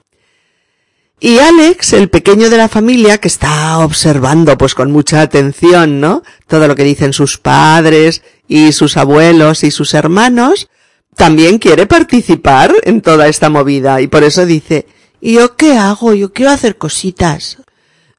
[1.24, 6.24] Y Alex, el pequeño de la familia, que está observando pues con mucha atención, ¿no?
[6.48, 10.68] Todo lo que dicen sus padres y sus abuelos y sus hermanos,
[11.14, 14.87] también quiere participar en toda esta movida y por eso dice,
[15.20, 16.12] ¿y yo qué hago?
[16.12, 17.58] Yo quiero hacer cositas.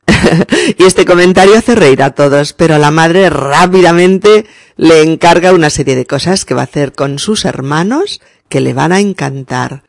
[0.78, 4.46] y este comentario hace reír a todos, pero la madre rápidamente
[4.78, 8.74] le encarga una serie de cosas que va a hacer con sus hermanos que le
[8.74, 9.84] van a encantar.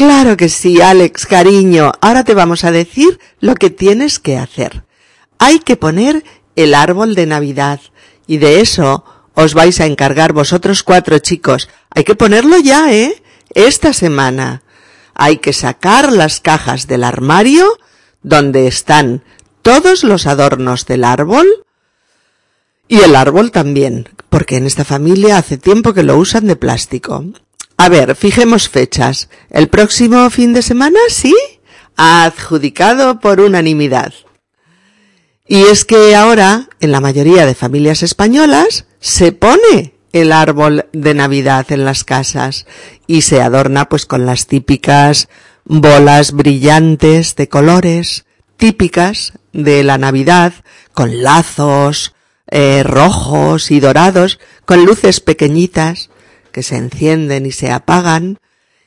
[0.00, 1.92] Claro que sí, Alex, cariño.
[2.00, 4.84] Ahora te vamos a decir lo que tienes que hacer.
[5.38, 6.24] Hay que poner
[6.56, 7.82] el árbol de Navidad.
[8.26, 11.68] Y de eso os vais a encargar vosotros cuatro chicos.
[11.90, 13.22] Hay que ponerlo ya, ¿eh?
[13.52, 14.62] Esta semana.
[15.12, 17.70] Hay que sacar las cajas del armario
[18.22, 19.22] donde están
[19.60, 21.46] todos los adornos del árbol
[22.88, 27.22] y el árbol también, porque en esta familia hace tiempo que lo usan de plástico.
[27.80, 29.30] A ver, fijemos fechas.
[29.48, 31.00] ¿El próximo fin de semana?
[31.08, 31.34] Sí.
[31.96, 34.12] Adjudicado por unanimidad.
[35.48, 41.14] Y es que ahora, en la mayoría de familias españolas, se pone el árbol de
[41.14, 42.66] Navidad en las casas
[43.06, 45.30] y se adorna pues con las típicas
[45.64, 48.26] bolas brillantes de colores,
[48.58, 50.52] típicas de la Navidad,
[50.92, 52.14] con lazos
[52.50, 56.09] eh, rojos y dorados, con luces pequeñitas,
[56.50, 58.38] que se encienden y se apagan,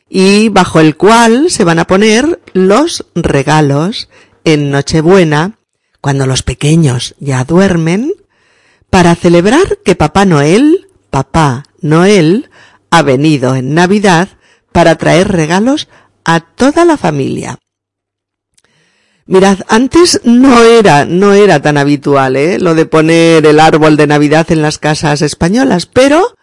[0.10, 4.10] y bajo el cual se van a poner los regalos
[4.44, 5.58] en Nochebuena,
[6.02, 8.14] cuando los pequeños ya duermen,
[8.90, 12.50] para celebrar que Papá Noel, Papá Noel,
[12.92, 14.30] ha venido en Navidad
[14.72, 15.88] para traer regalos
[16.26, 17.58] a toda la familia.
[19.26, 22.60] Mirad, antes no era, no era tan habitual, ¿eh?
[22.60, 26.36] Lo de poner el árbol de Navidad en las casas españolas, pero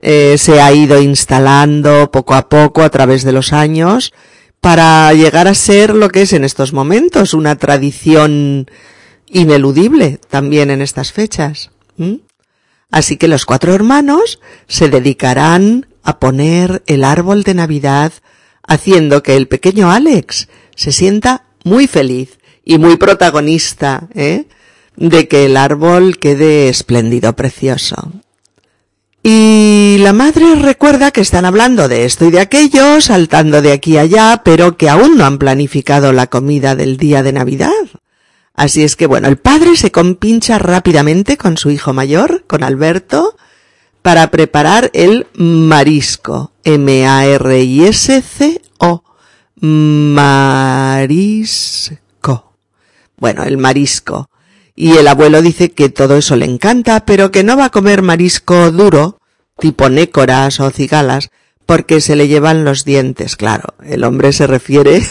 [0.00, 4.12] eh, se ha ido instalando poco a poco a través de los años
[4.60, 8.70] para llegar a ser lo que es en estos momentos una tradición
[9.28, 11.70] ineludible también en estas fechas.
[12.90, 18.12] Así que los cuatro hermanos se dedicarán a poner el árbol de Navidad
[18.66, 24.46] haciendo que el pequeño Alex se sienta muy feliz y muy protagonista, ¿eh?
[24.96, 28.12] de que el árbol quede espléndido, precioso.
[29.28, 33.96] Y la madre recuerda que están hablando de esto y de aquello, saltando de aquí
[33.96, 37.72] a allá, pero que aún no han planificado la comida del día de Navidad.
[38.54, 43.36] Así es que bueno, el padre se compincha rápidamente con su hijo mayor, con Alberto,
[44.00, 46.52] para preparar el marisco.
[46.62, 47.42] M-A-R-I-S-C-O.
[49.60, 51.02] Marisco.
[53.16, 54.30] Bueno, el marisco
[54.76, 58.02] y el abuelo dice que todo eso le encanta, pero que no va a comer
[58.02, 59.18] marisco duro,
[59.58, 61.30] tipo nécoras o cigalas,
[61.64, 63.36] porque se le llevan los dientes.
[63.36, 65.02] Claro, el hombre se refiere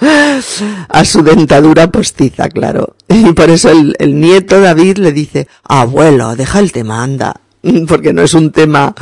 [0.88, 2.96] a su dentadura postiza, claro.
[3.08, 7.40] Y por eso el, el, nieto David le dice, abuelo, deja el tema, anda,
[7.88, 8.96] porque no es un tema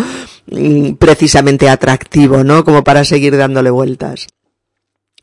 [0.47, 2.65] mm, precisamente atractivo, ¿no?
[2.65, 4.27] Como para seguir dándole vueltas.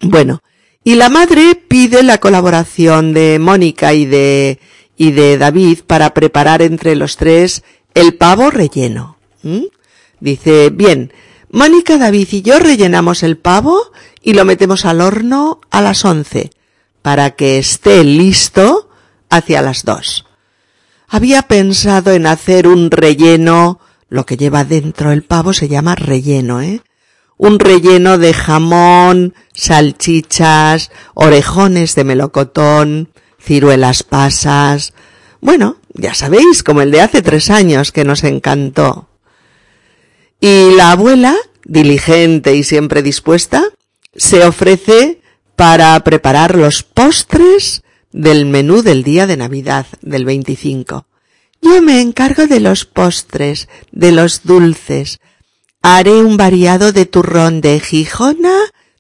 [0.02, 0.42] Bueno,
[0.84, 4.60] y la madre pide la colaboración de Mónica y de,
[4.98, 7.64] y de David para preparar entre los tres
[7.94, 9.18] el pavo relleno.
[10.20, 11.14] Dice, bien,
[11.50, 13.92] Mónica, David y yo rellenamos el pavo
[14.22, 16.52] y lo metemos al horno a las once
[17.02, 18.90] para que esté listo
[19.30, 20.26] hacia las dos.
[21.08, 26.62] Había pensado en hacer un relleno, lo que lleva dentro el pavo se llama relleno,
[26.62, 26.82] ¿eh?
[27.42, 34.94] Un relleno de jamón, salchichas, orejones de melocotón, ciruelas pasas.
[35.40, 39.10] Bueno, ya sabéis, como el de hace tres años que nos encantó.
[40.40, 43.64] Y la abuela, diligente y siempre dispuesta,
[44.16, 45.20] se ofrece
[45.56, 51.08] para preparar los postres del menú del día de Navidad del 25.
[51.64, 55.20] Yo me encargo de los postres, de los dulces,
[55.82, 58.56] Haré un variado de turrón de Gijona,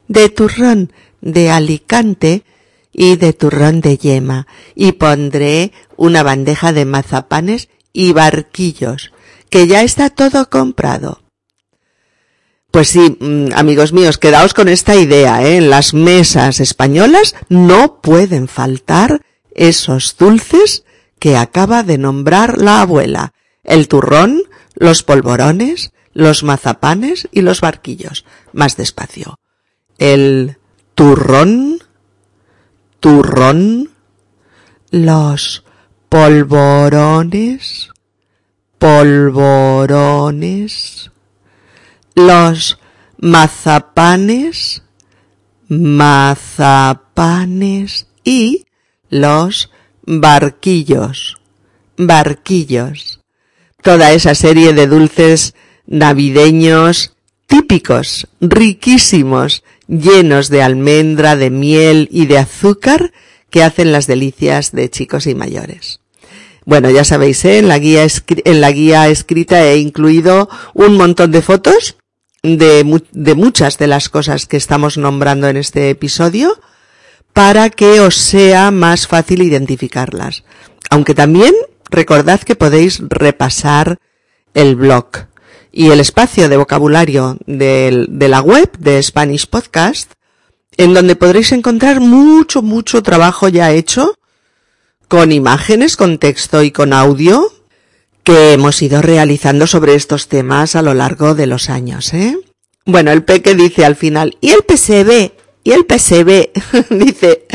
[0.07, 2.43] de turrón de Alicante
[2.91, 9.11] y de turrón de yema, y pondré una bandeja de mazapanes y barquillos,
[9.49, 11.21] que ya está todo comprado.
[12.71, 15.57] Pues sí, mm, amigos míos, quedaos con esta idea, ¿eh?
[15.57, 19.21] En las mesas españolas no pueden faltar
[19.53, 20.83] esos dulces
[21.19, 23.33] que acaba de nombrar la abuela.
[23.63, 24.41] El turrón,
[24.73, 28.25] los polvorones, los mazapanes y los barquillos.
[28.53, 29.39] Más despacio.
[29.97, 30.57] el
[30.95, 31.79] turrón,
[32.99, 33.91] turrón,
[34.89, 35.63] los
[36.09, 37.89] polvorones,
[38.77, 40.31] polvorones,
[42.15, 42.79] los
[43.17, 44.83] mazapanes,
[45.69, 47.07] mazapanes
[48.23, 48.65] y
[49.09, 49.71] los
[50.03, 51.37] barquillos,
[51.97, 53.21] barquillos.
[53.81, 55.55] Toda esa serie de dulces
[55.85, 57.13] navideños
[57.47, 63.11] típicos, riquísimos, llenos de almendra, de miel y de azúcar
[63.49, 65.99] que hacen las delicias de chicos y mayores.
[66.63, 67.57] Bueno, ya sabéis, ¿eh?
[67.57, 71.97] en, la guía escrita he incluido un montón de fotos
[72.43, 76.57] de, de muchas de las cosas que estamos nombrando en este episodio
[77.33, 80.43] para que os sea más fácil identificarlas.
[80.89, 81.53] Aunque también
[81.89, 83.97] recordad que podéis repasar
[84.53, 85.30] el blog
[85.71, 90.11] y el espacio de vocabulario de, la web de Spanish Podcast,
[90.77, 94.15] en donde podréis encontrar mucho, mucho trabajo ya hecho
[95.07, 97.51] con imágenes, con texto y con audio
[98.23, 102.37] que hemos ido realizando sobre estos temas a lo largo de los años, ¿eh?
[102.85, 105.31] Bueno, el peque dice al final, ¿y el PSB?
[105.63, 106.49] ¿Y el PSB?
[106.89, 107.45] dice,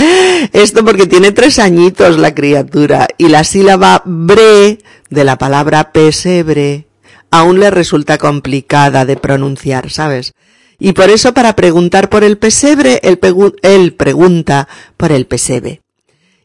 [0.52, 4.78] esto porque tiene tres añitos la criatura y la sílaba bre
[5.10, 6.86] de la palabra pesebre
[7.30, 10.34] aún le resulta complicada de pronunciar, ¿sabes?
[10.78, 13.18] Y por eso para preguntar por el pesebre, él,
[13.62, 15.80] él pregunta por el pesebre.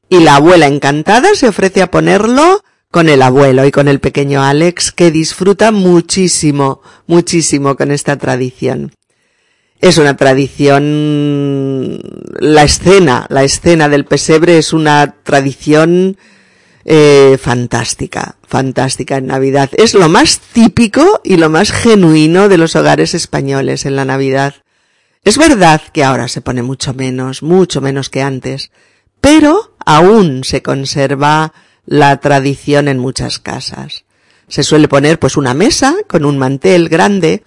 [0.10, 4.44] Y la abuela encantada se ofrece a ponerlo con el abuelo y con el pequeño
[4.44, 8.92] Alex, que disfruta muchísimo, muchísimo con esta tradición.
[9.80, 12.02] Es una tradición,
[12.40, 16.18] la escena, la escena del pesebre es una tradición
[16.86, 19.70] eh, fantástica, fantástica en Navidad.
[19.74, 24.56] Es lo más típico y lo más genuino de los hogares españoles en la Navidad.
[25.24, 28.72] Es verdad que ahora se pone mucho menos, mucho menos que antes,
[29.20, 31.54] pero aún se conserva
[31.86, 34.06] la tradición en muchas casas.
[34.48, 37.44] Se suele poner pues una mesa con un mantel grande,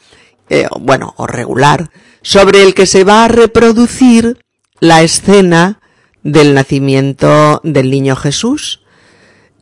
[0.49, 1.91] eh, bueno, o regular,
[2.23, 4.39] sobre el que se va a reproducir
[4.81, 5.81] la escena
[6.23, 8.84] del nacimiento del niño Jesús,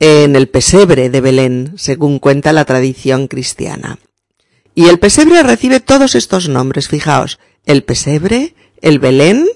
[0.04, 4.00] en el pesebre de Belén, según cuenta la tradición cristiana.
[4.74, 9.46] Y el pesebre recibe todos estos nombres, fijaos, el pesebre, el Belén,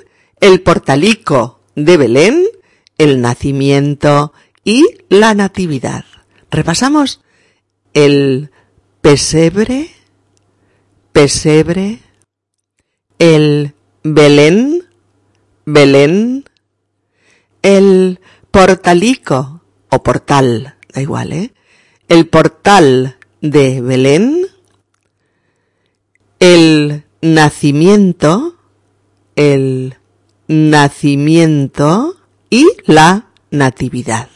[0.40, 2.44] el portalico de Belén,
[2.96, 4.32] el nacimiento
[4.62, 6.04] y la natividad.
[6.48, 7.22] Repasamos
[7.92, 8.52] el
[9.00, 9.90] pesebre,
[11.10, 11.98] pesebre,
[13.18, 13.74] el
[14.04, 14.84] Belén,
[15.64, 16.44] Belén,
[17.62, 18.20] el
[18.52, 19.55] portalico,
[19.90, 21.52] o portal, da igual, ¿eh?
[22.08, 24.46] El portal de Belén,
[26.38, 28.56] el nacimiento,
[29.34, 29.96] el
[30.48, 32.16] nacimiento
[32.50, 34.28] y la natividad.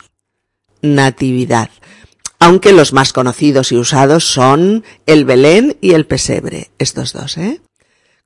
[0.82, 1.70] Natividad.
[2.38, 7.60] Aunque los más conocidos y usados son el Belén y el pesebre, estos dos, ¿eh?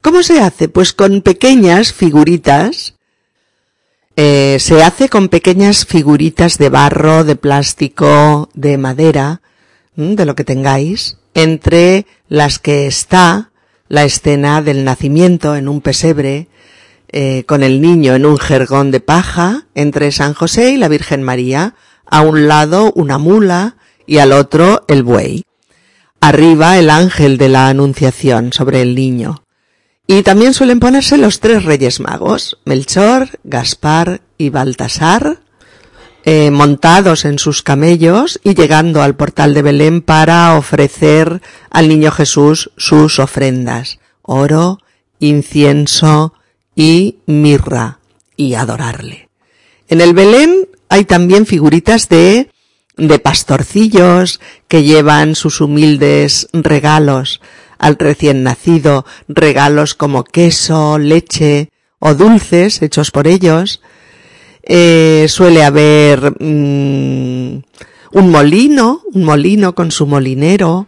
[0.00, 0.68] ¿Cómo se hace?
[0.68, 2.93] Pues con pequeñas figuritas
[4.16, 9.40] eh, se hace con pequeñas figuritas de barro, de plástico, de madera,
[9.96, 13.50] de lo que tengáis, entre las que está
[13.88, 16.48] la escena del nacimiento en un pesebre,
[17.08, 21.22] eh, con el niño en un jergón de paja, entre San José y la Virgen
[21.22, 21.74] María,
[22.06, 25.44] a un lado una mula y al otro el buey.
[26.20, 29.43] Arriba el ángel de la Anunciación sobre el niño.
[30.06, 35.40] Y también suelen ponerse los tres reyes magos, Melchor, Gaspar y Baltasar,
[36.24, 41.40] eh, montados en sus camellos y llegando al portal de Belén para ofrecer
[41.70, 44.80] al niño Jesús sus ofrendas, oro,
[45.20, 46.34] incienso
[46.74, 47.98] y mirra,
[48.36, 49.28] y adorarle.
[49.88, 52.50] En el Belén hay también figuritas de
[52.96, 57.40] de pastorcillos que llevan sus humildes regalos
[57.84, 61.68] al recién nacido regalos como queso, leche
[61.98, 63.82] o dulces hechos por ellos.
[64.62, 67.62] Eh, suele haber mm,
[68.12, 70.86] un molino, un molino con su molinero,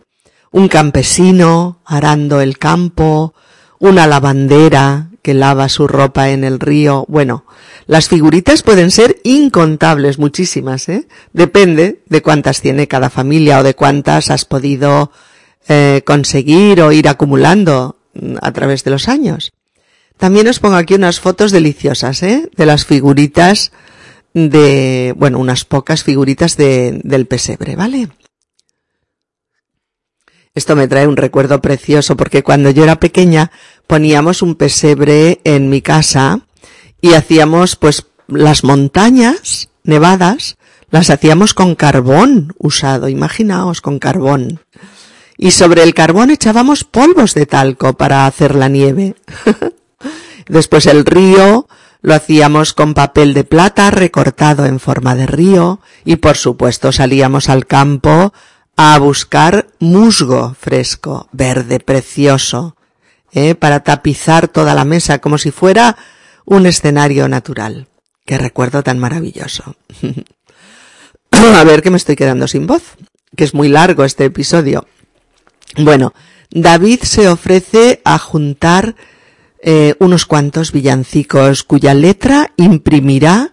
[0.52, 3.34] un campesino arando el campo,
[3.78, 7.04] una lavandera que lava su ropa en el río.
[7.08, 7.44] Bueno,
[7.86, 11.08] las figuritas pueden ser incontables, muchísimas, ¿eh?
[11.34, 15.10] Depende de cuántas tiene cada familia o de cuántas has podido
[15.68, 17.96] eh, conseguir o ir acumulando
[18.40, 19.52] a través de los años.
[20.16, 22.48] También os pongo aquí unas fotos deliciosas, ¿eh?
[22.56, 23.72] De las figuritas
[24.32, 28.08] de, bueno, unas pocas figuritas de, del pesebre, ¿vale?
[30.54, 33.50] Esto me trae un recuerdo precioso porque cuando yo era pequeña
[33.86, 36.40] poníamos un pesebre en mi casa
[37.02, 40.56] y hacíamos pues las montañas nevadas
[40.90, 44.60] las hacíamos con carbón usado, imaginaos, con carbón.
[45.38, 49.14] Y sobre el carbón echábamos polvos de talco para hacer la nieve.
[50.48, 51.68] Después el río
[52.00, 57.48] lo hacíamos con papel de plata recortado en forma de río y por supuesto salíamos
[57.48, 58.32] al campo
[58.76, 62.76] a buscar musgo fresco, verde, precioso,
[63.32, 63.54] ¿eh?
[63.54, 65.96] para tapizar toda la mesa como si fuera
[66.44, 67.88] un escenario natural.
[68.24, 69.74] Qué recuerdo tan maravilloso.
[71.30, 72.82] a ver que me estoy quedando sin voz,
[73.36, 74.86] que es muy largo este episodio.
[75.76, 76.14] Bueno,
[76.50, 78.96] David se ofrece a juntar
[79.60, 83.52] eh, unos cuantos villancicos cuya letra imprimirá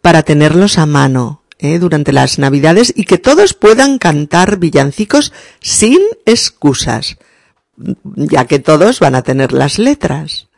[0.00, 6.00] para tenerlos a mano eh, durante las Navidades y que todos puedan cantar villancicos sin
[6.26, 7.18] excusas,
[7.76, 10.48] ya que todos van a tener las letras.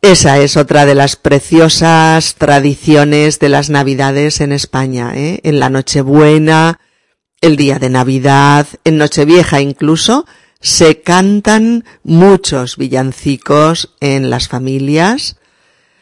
[0.00, 5.40] Esa es otra de las preciosas tradiciones de las Navidades en España, ¿eh?
[5.42, 6.78] en la Nochebuena,
[7.40, 10.26] el día de Navidad, en Nochevieja incluso,
[10.60, 15.36] se cantan muchos villancicos en las familias,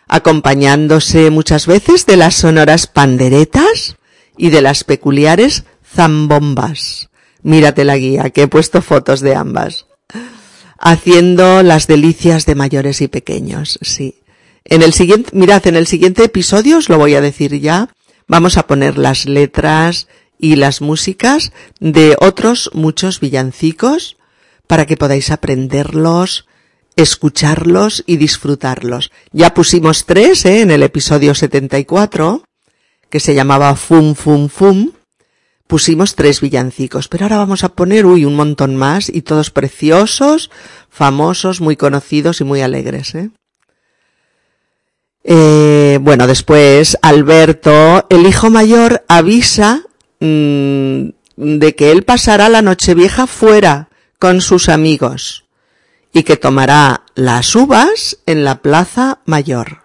[0.09, 3.97] acompañándose muchas veces de las sonoras panderetas
[4.37, 7.11] y de las peculiares zambombas.
[7.43, 9.87] Mírate la guía, que he puesto fotos de ambas
[10.78, 14.22] haciendo las delicias de mayores y pequeños, sí.
[14.64, 17.89] En el siguiente, mirad, en el siguiente episodio os lo voy a decir ya,
[18.26, 20.09] vamos a poner las letras
[20.39, 24.16] y las músicas de otros muchos villancicos
[24.66, 26.47] para que podáis aprenderlos,
[26.97, 29.11] escucharlos y disfrutarlos.
[29.32, 30.62] Ya pusimos tres ¿eh?
[30.62, 32.43] en el episodio 74,
[33.11, 34.93] que se llamaba Fum Fum Fum,
[35.66, 40.51] pusimos tres villancicos, pero ahora vamos a poner, uy, un montón más y todos preciosos,
[40.89, 43.30] famosos, muy conocidos y muy alegres, ¿eh?
[45.28, 49.82] Eh, bueno, después Alberto, el hijo mayor, avisa
[50.20, 53.88] mm, de que él pasará la Nochevieja fuera
[54.18, 55.44] con sus amigos
[56.12, 59.82] y que tomará las uvas en la plaza mayor.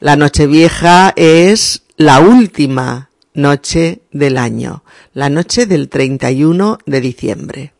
[0.00, 4.82] La Nochevieja es la última noche del año,
[5.12, 7.72] la noche del 31 de diciembre.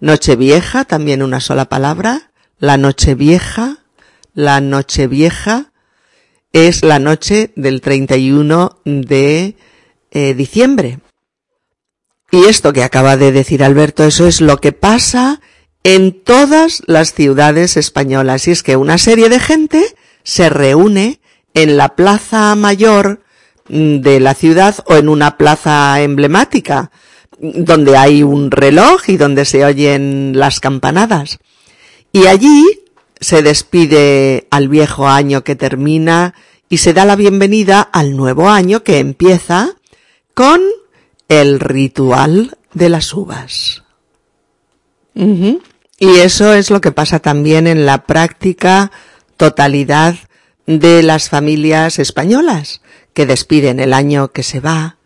[0.00, 3.78] Noche vieja, también una sola palabra, la noche vieja,
[4.34, 5.72] la noche vieja
[6.52, 9.56] es la noche del 31 de
[10.12, 11.00] eh, diciembre.
[12.30, 15.40] Y esto que acaba de decir Alberto, eso es lo que pasa
[15.82, 18.46] en todas las ciudades españolas.
[18.46, 19.84] Y es que una serie de gente
[20.22, 21.20] se reúne
[21.54, 23.20] en la Plaza Mayor
[23.68, 26.90] Mm, de la ciudad o en una plaza emblemática
[27.38, 31.38] donde hay un reloj y donde se oyen las campanadas.
[32.12, 32.64] Y allí
[33.20, 36.34] se despide al viejo año que termina
[36.68, 39.76] y se da la bienvenida al nuevo año que empieza
[40.42, 40.60] con
[41.28, 43.84] el ritual de las uvas.
[45.14, 48.90] Y eso es lo que pasa también en la práctica
[49.36, 50.16] totalidad
[50.66, 52.80] de las familias españolas
[53.14, 54.96] que despiden el año que se va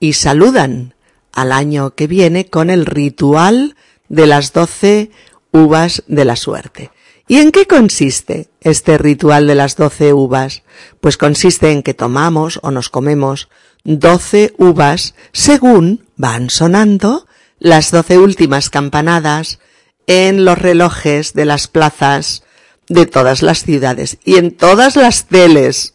[0.00, 0.94] y saludan
[1.30, 3.76] al año que viene con el ritual
[4.08, 5.10] de las doce
[5.52, 6.90] uvas de la suerte.
[7.28, 10.62] ¿Y en qué consiste este ritual de las doce uvas?
[11.02, 13.50] Pues consiste en que tomamos o nos comemos
[13.86, 17.26] doce uvas según van sonando
[17.58, 19.60] las doce últimas campanadas
[20.08, 22.42] en los relojes de las plazas
[22.88, 25.94] de todas las ciudades y en todas las teles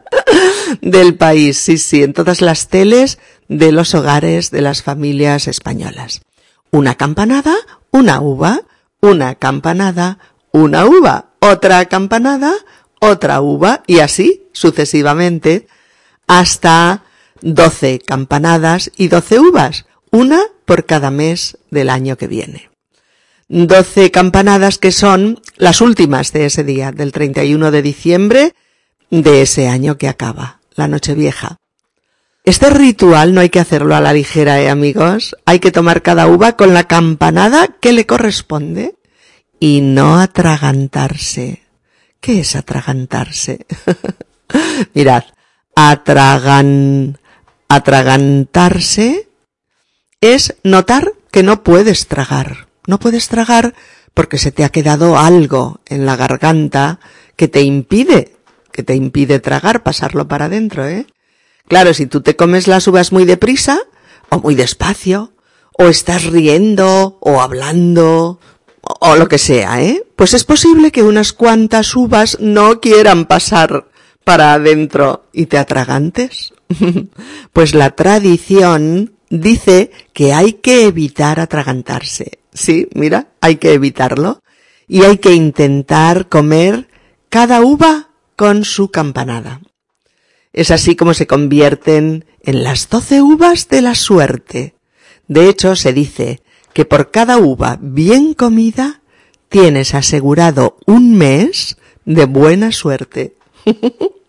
[0.80, 3.18] del país, sí, sí, en todas las teles
[3.48, 6.22] de los hogares de las familias españolas.
[6.70, 7.54] Una campanada,
[7.90, 8.62] una uva,
[9.00, 10.18] una campanada,
[10.50, 12.54] una uva, otra campanada,
[13.00, 15.68] otra uva y así sucesivamente
[16.26, 17.03] hasta
[17.44, 22.74] doce campanadas y doce uvas, una por cada mes del año que viene
[23.48, 28.54] doce campanadas que son las últimas de ese día, del 31 de diciembre
[29.10, 31.58] de ese año que acaba, la noche vieja.
[32.44, 35.36] Este ritual no hay que hacerlo a la ligera, ¿eh, amigos?
[35.46, 38.96] Hay que tomar cada uva con la campanada que le corresponde
[39.60, 41.62] y no atragantarse.
[42.20, 43.66] ¿Qué es atragantarse?
[44.94, 45.24] Mirad,
[45.74, 47.18] atragan,
[47.74, 49.28] atragantarse
[50.20, 52.68] es notar que no puedes tragar.
[52.86, 53.74] No puedes tragar
[54.14, 57.00] porque se te ha quedado algo en la garganta
[57.36, 58.36] que te impide,
[58.72, 61.06] que te impide tragar, pasarlo para adentro, ¿eh?
[61.66, 63.80] Claro, si tú te comes las uvas muy deprisa,
[64.30, 65.32] o muy despacio,
[65.76, 68.38] o estás riendo o hablando
[68.80, 70.04] o lo que sea, ¿eh?
[70.16, 73.88] Pues es posible que unas cuantas uvas no quieran pasar
[74.24, 76.53] para adentro y te atragantes.
[77.52, 82.38] pues la tradición dice que hay que evitar atragantarse.
[82.52, 84.40] Sí, mira, hay que evitarlo.
[84.86, 86.88] Y hay que intentar comer
[87.30, 89.60] cada uva con su campanada.
[90.52, 94.74] Es así como se convierten en las doce uvas de la suerte.
[95.26, 96.42] De hecho, se dice
[96.72, 99.00] que por cada uva bien comida
[99.48, 103.36] tienes asegurado un mes de buena suerte.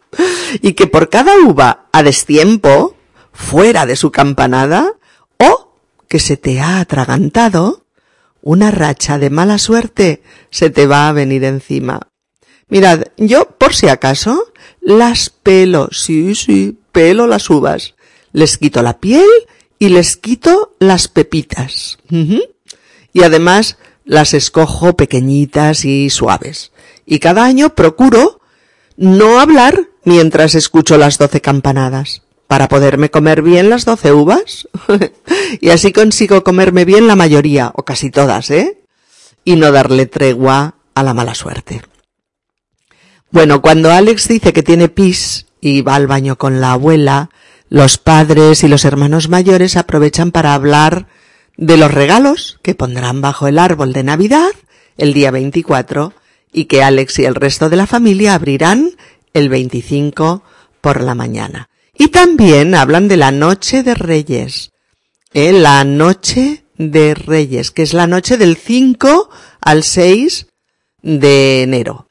[0.62, 2.96] y que por cada uva a destiempo,
[3.34, 4.94] fuera de su campanada,
[5.38, 5.76] o
[6.08, 7.86] que se te ha atragantado,
[8.42, 12.00] una racha de mala suerte se te va a venir encima.
[12.68, 14.52] Mirad, yo, por si acaso,
[14.82, 17.96] las pelo, sí, sí, pelo las uvas.
[18.32, 19.28] Les quito la piel
[19.80, 21.98] y les quito las pepitas.
[23.14, 26.72] Y además las escojo pequeñitas y suaves.
[27.06, 28.42] Y cada año procuro
[28.98, 34.70] no hablar mientras escucho las doce campanadas, para poderme comer bien las doce uvas.
[35.62, 38.78] y así consigo comerme bien la mayoría, o casi todas, ¿eh?
[39.44, 41.82] Y no darle tregua a la mala suerte.
[43.32, 47.30] Bueno, cuando Alex dice que tiene pis y va al baño con la abuela,
[47.70, 51.08] los padres y los hermanos mayores aprovechan para hablar
[51.58, 54.52] de los regalos que pondrán bajo el árbol de Navidad
[54.98, 56.14] el día 24
[56.54, 58.92] y que Alex y el resto de la familia abrirán
[59.36, 60.42] el 25
[60.82, 61.70] por la mañana.
[61.96, 64.72] Y también hablan de la noche de Reyes.
[65.34, 65.54] ¿eh?
[65.54, 69.30] La noche de Reyes, que es la noche del 5
[69.62, 70.48] al 6
[71.04, 72.06] de enero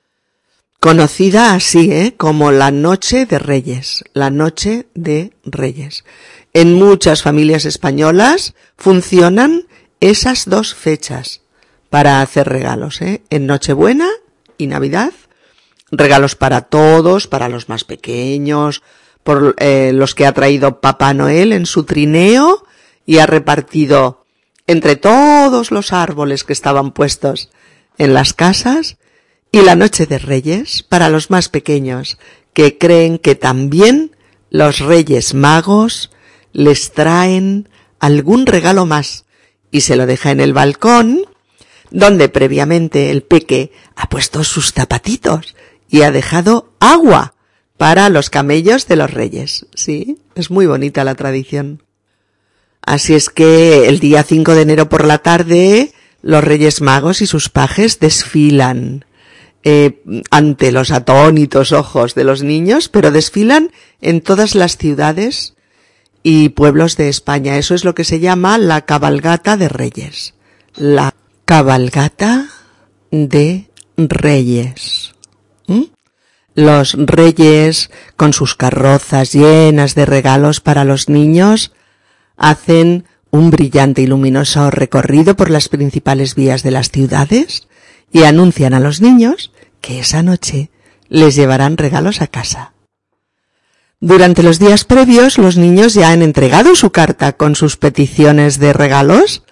[0.85, 2.13] conocida así, ¿eh?
[2.15, 6.05] como la Noche de Reyes, la Noche de Reyes.
[6.53, 9.63] En muchas familias españolas funcionan
[10.01, 11.41] esas dos fechas
[11.89, 13.23] para hacer regalos, ¿eh?
[13.31, 14.11] en Nochebuena
[14.59, 15.15] y Navidad.
[15.97, 18.83] Regalos para todos, para los más pequeños,
[19.23, 22.65] por eh, los que ha traído Papá Noel en su trineo
[23.07, 24.25] y ha repartido
[24.67, 27.51] entre todos los árboles que estaban puestos
[27.99, 28.97] en las casas.
[29.51, 32.19] Y la noche de Reyes para los más pequeños,
[32.53, 34.17] que creen que también
[34.51, 36.11] los Reyes Magos
[36.53, 37.69] les traen
[38.01, 39.25] algún regalo más.
[39.71, 41.27] Y se lo deja en el balcón,
[41.91, 45.55] donde previamente el peque ha puesto sus zapatitos
[45.95, 47.35] y ha dejado agua
[47.77, 49.67] para los camellos de los reyes.
[49.77, 51.85] Sí, es muy bonita la tradición.
[52.83, 57.29] Así es que el día 5 de enero por la tarde, los reyes magos y
[57.29, 59.05] sus pajes desfilan
[59.63, 63.71] eh, ante los atónitos ojos de los niños, pero desfilan
[64.01, 65.55] en todas las ciudades
[66.25, 67.57] y pueblos de España.
[67.57, 70.35] Eso es lo que se llama la cabalgata de reyes.
[70.75, 71.15] La
[71.45, 72.49] cabalgata
[73.13, 75.14] de reyes.
[75.67, 75.85] ¿Mm?
[76.55, 81.73] Los reyes, con sus carrozas llenas de regalos para los niños,
[82.37, 87.67] hacen un brillante y luminoso recorrido por las principales vías de las ciudades
[88.13, 89.51] y anuncian a los niños
[89.81, 90.71] que esa noche
[91.09, 92.75] les llevarán regalos a casa.
[93.99, 98.73] Durante los días previos los niños ya han entregado su carta con sus peticiones de
[98.73, 99.43] regalos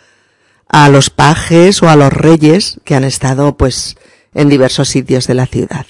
[0.69, 3.97] a los pajes o a los reyes que han estado pues
[4.35, 5.87] en diversos sitios de la ciudad.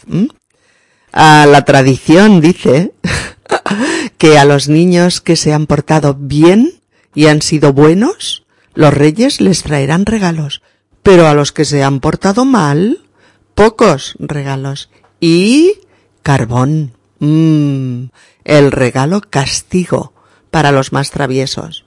[1.13, 2.93] A la tradición dice
[4.19, 6.81] que a los niños que se han portado bien
[7.15, 10.63] y han sido buenos, los reyes les traerán regalos,
[11.03, 13.03] pero a los que se han portado mal,
[13.55, 14.91] pocos regalos
[15.21, 15.81] y
[16.23, 16.93] carbón.
[17.19, 18.07] Mmm,
[18.45, 20.13] el regalo castigo
[20.51, 21.85] para los más traviesos.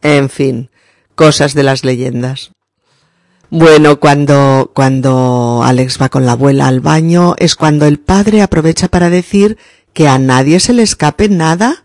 [0.00, 0.70] En fin,
[1.14, 2.52] cosas de las leyendas.
[3.56, 8.88] Bueno, cuando, cuando Alex va con la abuela al baño es cuando el padre aprovecha
[8.88, 9.58] para decir
[9.92, 11.84] que a nadie se le escape nada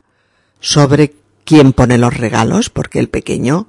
[0.59, 1.13] sobre
[1.45, 3.67] quién pone los regalos, porque el pequeño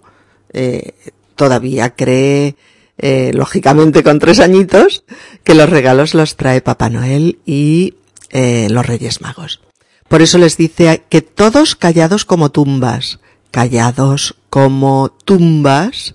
[0.54, 0.94] eh,
[1.36, 2.56] todavía cree
[2.96, 5.04] eh, lógicamente con tres añitos,
[5.44, 7.96] que los regalos los trae Papá Noel y
[8.30, 9.60] eh, los Reyes Magos.
[10.08, 13.20] Por eso les dice que todos callados como tumbas,
[13.50, 16.14] callados como tumbas,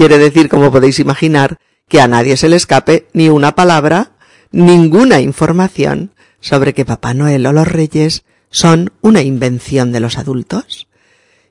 [0.00, 4.12] quiere decir, como podéis imaginar, que a nadie se le escape ni una palabra,
[4.50, 10.88] ninguna información sobre que Papá Noel o los Reyes son una invención de los adultos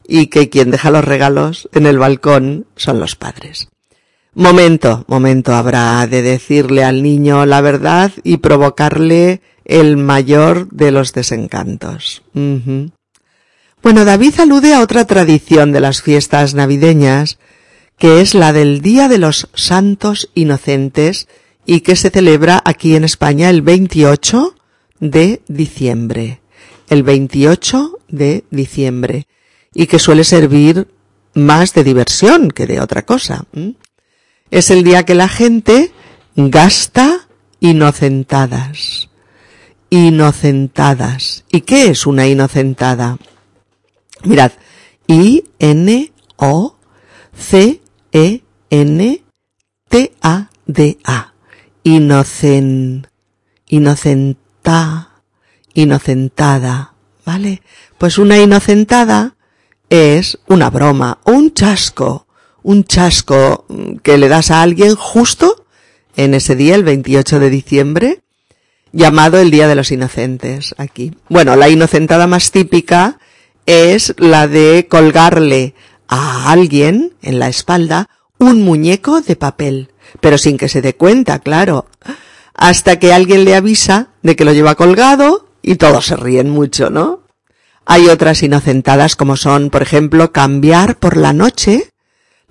[0.07, 3.69] y que quien deja los regalos en el balcón son los padres.
[4.33, 11.13] Momento, momento habrá de decirle al niño la verdad y provocarle el mayor de los
[11.13, 12.23] desencantos.
[12.33, 17.37] Bueno, David alude a otra tradición de las fiestas navideñas,
[17.99, 21.27] que es la del Día de los Santos Inocentes
[21.65, 24.55] y que se celebra aquí en España el 28
[25.01, 26.39] de diciembre.
[26.89, 29.27] El 28 de diciembre.
[29.73, 30.87] Y que suele servir
[31.33, 33.45] más de diversión que de otra cosa.
[34.49, 35.91] Es el día que la gente
[36.35, 37.27] gasta
[37.59, 39.09] inocentadas.
[39.89, 41.43] Inocentadas.
[41.51, 43.17] ¿Y qué es una inocentada?
[44.23, 44.53] Mirad,
[48.11, 49.33] I-N-O-C-E-N-T-A-D-A.
[51.83, 53.07] Inocen,
[53.67, 55.09] inocenta,
[55.73, 56.93] inocentada,
[57.25, 57.61] ¿vale?
[57.97, 59.35] Pues una inocentada
[59.89, 62.27] es una broma, un chasco,
[62.63, 63.65] un chasco
[64.03, 65.65] que le das a alguien justo
[66.15, 68.21] en ese día, el 28 de diciembre,
[68.91, 71.15] llamado el Día de los Inocentes aquí.
[71.29, 73.19] Bueno, la inocentada más típica
[73.65, 75.75] es la de colgarle
[76.09, 81.39] a alguien en la espalda un muñeco de papel, pero sin que se dé cuenta,
[81.39, 81.85] claro,
[82.53, 86.89] hasta que alguien le avisa de que lo lleva colgado y todos se ríen mucho,
[86.89, 87.21] ¿no?
[87.85, 91.91] Hay otras inocentadas como son, por ejemplo, cambiar por la noche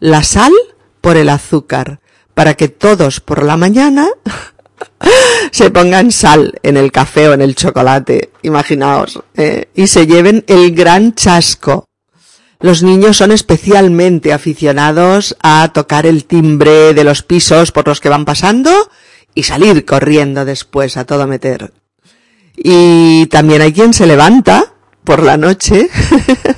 [0.01, 0.53] la sal
[1.01, 2.01] por el azúcar,
[2.35, 4.09] para que todos por la mañana
[5.51, 9.69] se pongan sal en el café o en el chocolate, imaginaos, ¿eh?
[9.75, 11.88] y se lleven el gran chasco.
[12.61, 18.09] Los niños son especialmente aficionados a tocar el timbre de los pisos por los que
[18.09, 18.91] van pasando
[19.35, 21.73] y salir corriendo después a todo meter.
[22.57, 25.89] Y también hay quien se levanta por la noche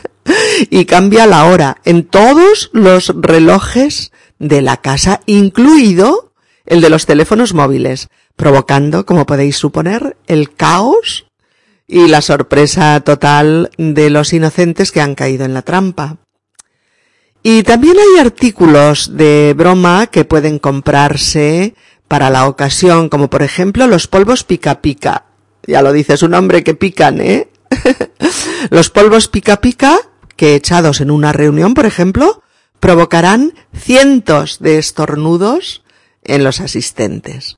[0.71, 6.33] y cambia la hora en todos los relojes de la casa, incluido
[6.65, 11.27] el de los teléfonos móviles, provocando, como podéis suponer, el caos
[11.91, 16.19] y la sorpresa total de los inocentes que han caído en la trampa.
[17.43, 21.75] Y también hay artículos de broma que pueden comprarse
[22.07, 25.25] para la ocasión, como por ejemplo los polvos pica pica.
[25.67, 27.49] Ya lo dice su nombre que pican, ¿eh?
[28.71, 29.99] los polvos pica pica,
[30.37, 32.45] que echados en una reunión, por ejemplo,
[32.79, 35.83] provocarán cientos de estornudos
[36.23, 37.57] en los asistentes.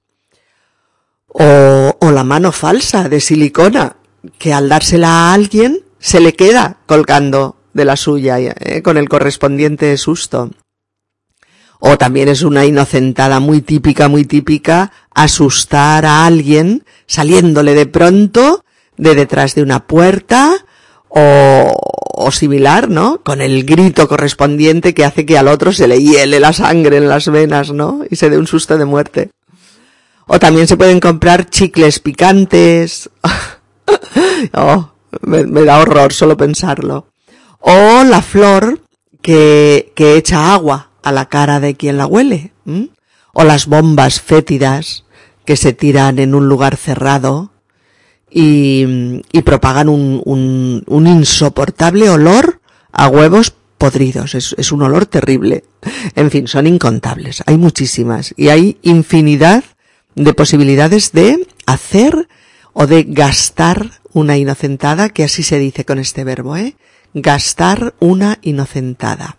[1.29, 3.97] O, o la mano falsa de silicona,
[4.39, 9.09] que al dársela a alguien se le queda colgando de la suya eh, con el
[9.09, 10.51] correspondiente susto.
[11.81, 18.65] O también es una inocentada muy típica, muy típica, asustar a alguien saliéndole de pronto
[18.97, 20.53] de detrás de una puerta
[21.09, 21.77] o,
[22.15, 23.21] o similar, ¿no?
[23.23, 27.09] Con el grito correspondiente que hace que al otro se le hiele la sangre en
[27.09, 28.03] las venas, ¿no?
[28.09, 29.31] Y se dé un susto de muerte.
[30.27, 33.11] O también se pueden comprar chicles picantes.
[34.55, 37.07] oh, me, da horror solo pensarlo.
[37.61, 38.81] O la flor
[39.21, 42.53] que, que echa agua a la cara de quien la huele.
[43.33, 45.05] O las bombas fétidas
[45.45, 47.53] que se tiran en un lugar cerrado
[48.31, 52.61] y, y propagan un, un, un, insoportable olor
[52.93, 54.35] a huevos podridos.
[54.35, 55.65] Es, es un olor terrible.
[56.15, 57.43] En fin, son incontables.
[57.47, 59.65] Hay muchísimas y hay infinidad
[60.15, 62.29] de posibilidades de hacer
[62.73, 66.77] o de gastar una inocentada, que así se dice con este verbo, ¿eh?
[67.15, 69.37] Gastar una inocentada.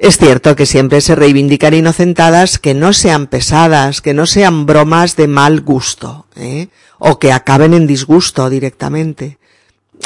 [0.00, 5.14] Es cierto que siempre se reivindican inocentadas que no sean pesadas, que no sean bromas
[5.16, 6.68] de mal gusto, ¿eh?
[6.98, 9.38] o que acaben en disgusto directamente.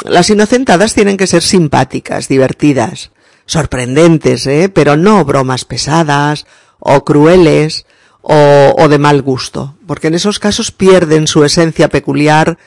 [0.03, 3.11] Las inocentadas tienen que ser simpáticas, divertidas,
[3.45, 4.67] sorprendentes, ¿eh?
[4.67, 6.45] pero no bromas pesadas
[6.79, 7.85] o crueles
[8.27, 12.57] o, o de mal gusto, porque en esos casos pierden su esencia peculiar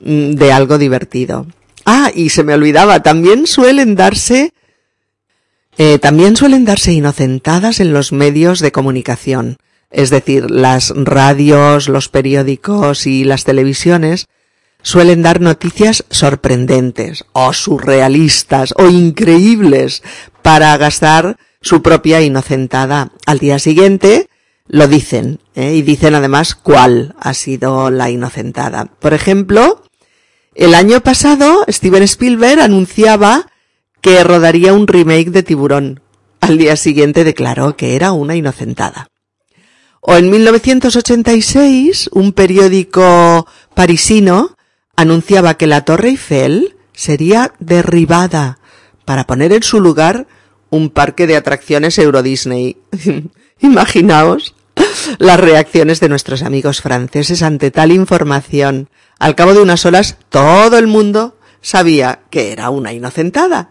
[0.00, 1.46] mm, de algo divertido.
[1.86, 4.52] Ah, y se me olvidaba, también suelen darse
[5.76, 9.56] eh, también suelen darse inocentadas en los medios de comunicación,
[9.90, 14.26] es decir, las radios, los periódicos y las televisiones
[14.82, 20.02] suelen dar noticias sorprendentes o surrealistas o increíbles
[20.42, 23.10] para gastar su propia inocentada.
[23.26, 24.28] Al día siguiente
[24.66, 25.74] lo dicen ¿eh?
[25.74, 28.86] y dicen además cuál ha sido la inocentada.
[28.86, 29.82] Por ejemplo,
[30.54, 33.46] el año pasado Steven Spielberg anunciaba
[34.00, 36.00] que rodaría un remake de Tiburón.
[36.40, 39.08] Al día siguiente declaró que era una inocentada.
[40.00, 44.54] O en 1986, un periódico parisino
[44.96, 48.58] anunciaba que la Torre Eiffel sería derribada
[49.06, 50.26] para poner en su lugar
[50.68, 52.76] un parque de atracciones Euro Disney.
[53.60, 54.53] Imaginaos
[55.18, 58.88] las reacciones de nuestros amigos franceses ante tal información.
[59.18, 63.70] Al cabo de unas horas, todo el mundo sabía que era una inocentada.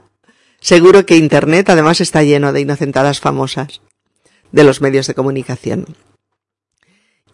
[0.59, 3.81] Seguro que Internet además está lleno de inocentadas famosas
[4.51, 5.85] de los medios de comunicación.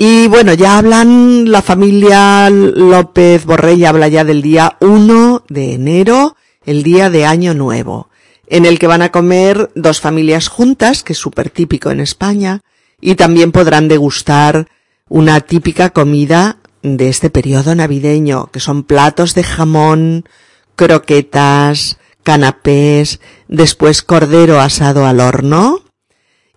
[0.01, 6.37] Y bueno, ya hablan, la familia López Borrell habla ya del día 1 de enero,
[6.65, 8.09] el día de Año Nuevo,
[8.47, 12.61] en el que van a comer dos familias juntas, que es súper típico en España,
[13.01, 14.67] y también podrán degustar
[15.07, 20.25] una típica comida de este periodo navideño, que son platos de jamón,
[20.75, 25.81] croquetas, canapés, después cordero asado al horno,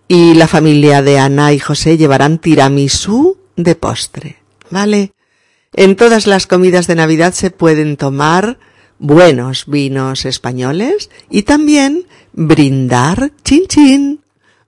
[0.07, 4.37] y la familia de Ana y José llevarán tiramisú de postre,
[4.69, 5.13] ¿vale?
[5.73, 8.59] En todas las comidas de Navidad se pueden tomar
[8.99, 14.21] buenos vinos españoles y también brindar chin chin,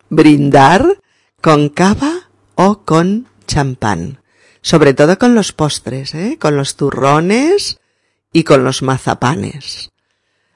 [0.10, 0.98] brindar
[1.46, 4.18] con cava o con champán,
[4.64, 6.40] sobre todo con los postres, ¿eh?
[6.42, 7.78] con los turrones
[8.34, 9.92] y con los mazapanes,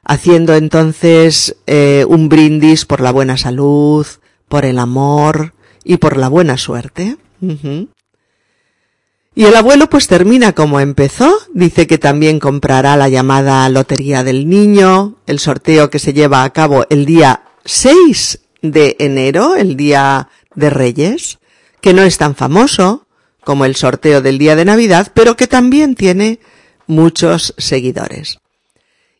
[0.03, 4.07] haciendo entonces eh, un brindis por la buena salud,
[4.47, 7.17] por el amor y por la buena suerte.
[7.39, 14.49] Y el abuelo pues termina como empezó, dice que también comprará la llamada Lotería del
[14.49, 20.29] Niño, el sorteo que se lleva a cabo el día 6 de enero, el día
[20.59, 21.39] de Reyes,
[21.81, 23.07] que no es tan famoso
[23.43, 26.39] como el sorteo del día de Navidad, pero que también tiene
[26.85, 28.39] muchos seguidores.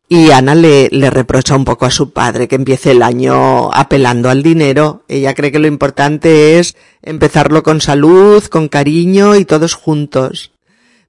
[0.07, 4.29] Y Ana le, le reprocha un poco a su padre que empiece el año apelando
[4.29, 5.03] al dinero.
[5.07, 10.51] Ella cree que lo importante es empezarlo con salud, con cariño y todos juntos.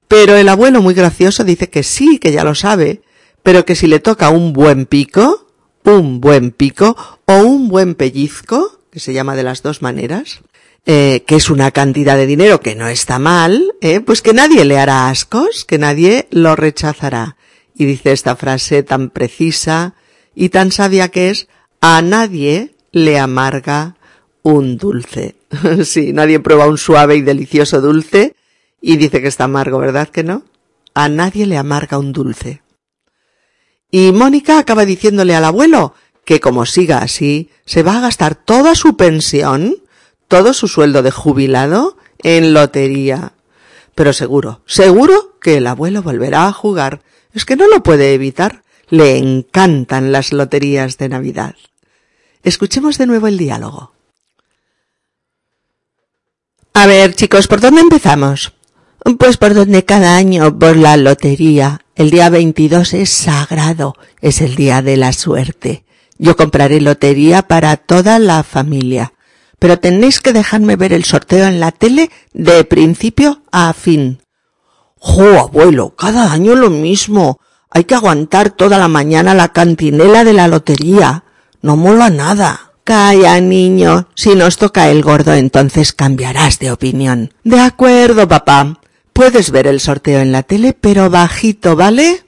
[0.07, 3.01] Pero el abuelo muy gracioso dice que sí, que ya lo sabe,
[3.43, 5.47] pero que si le toca un buen pico,
[5.85, 10.41] un buen pico o un buen pellizco, que se llama de las dos maneras,
[10.87, 14.65] eh, que es una cantidad de dinero que no está mal, eh, pues que nadie
[14.65, 17.37] le hará ascos, que nadie lo rechazará
[17.75, 19.95] y dice esta frase tan precisa
[20.35, 21.49] y tan sabia que es,
[21.81, 23.97] a nadie le amarga
[24.43, 25.37] un dulce.
[25.85, 28.35] sí, nadie prueba un suave y delicioso dulce
[28.81, 30.45] y dice que está amargo, ¿verdad que no?
[30.95, 32.63] A nadie le amarga un dulce.
[33.91, 35.95] Y Mónica acaba diciéndole al abuelo
[36.31, 39.79] que como siga así, se va a gastar toda su pensión,
[40.29, 43.33] todo su sueldo de jubilado, en lotería.
[43.97, 47.03] Pero seguro, seguro que el abuelo volverá a jugar
[47.35, 48.63] es que no lo puede evitar.
[48.91, 51.57] Le encantan las loterías de Navidad.
[52.45, 53.93] Escuchemos de nuevo el diálogo.
[56.75, 58.53] A ver, chicos, ¿por dónde empezamos?
[59.19, 61.81] Pues por donde cada año, por la lotería.
[61.97, 65.83] El día 22 es sagrado, es el día de la suerte.
[66.23, 69.15] Yo compraré lotería para toda la familia.
[69.59, 74.21] Pero tenéis que dejarme ver el sorteo en la tele de principio a fin.
[74.97, 75.97] ¡Jo, abuelo!
[75.97, 77.41] Cada año lo mismo.
[77.71, 81.25] Hay que aguantar toda la mañana la cantinela de la lotería.
[81.63, 82.73] No mola nada.
[82.85, 84.09] Calla, niño.
[84.15, 87.33] Si nos toca el gordo, entonces cambiarás de opinión.
[87.45, 88.79] De acuerdo, papá.
[89.15, 92.25] Puedes ver el sorteo en la tele, pero bajito, ¿vale?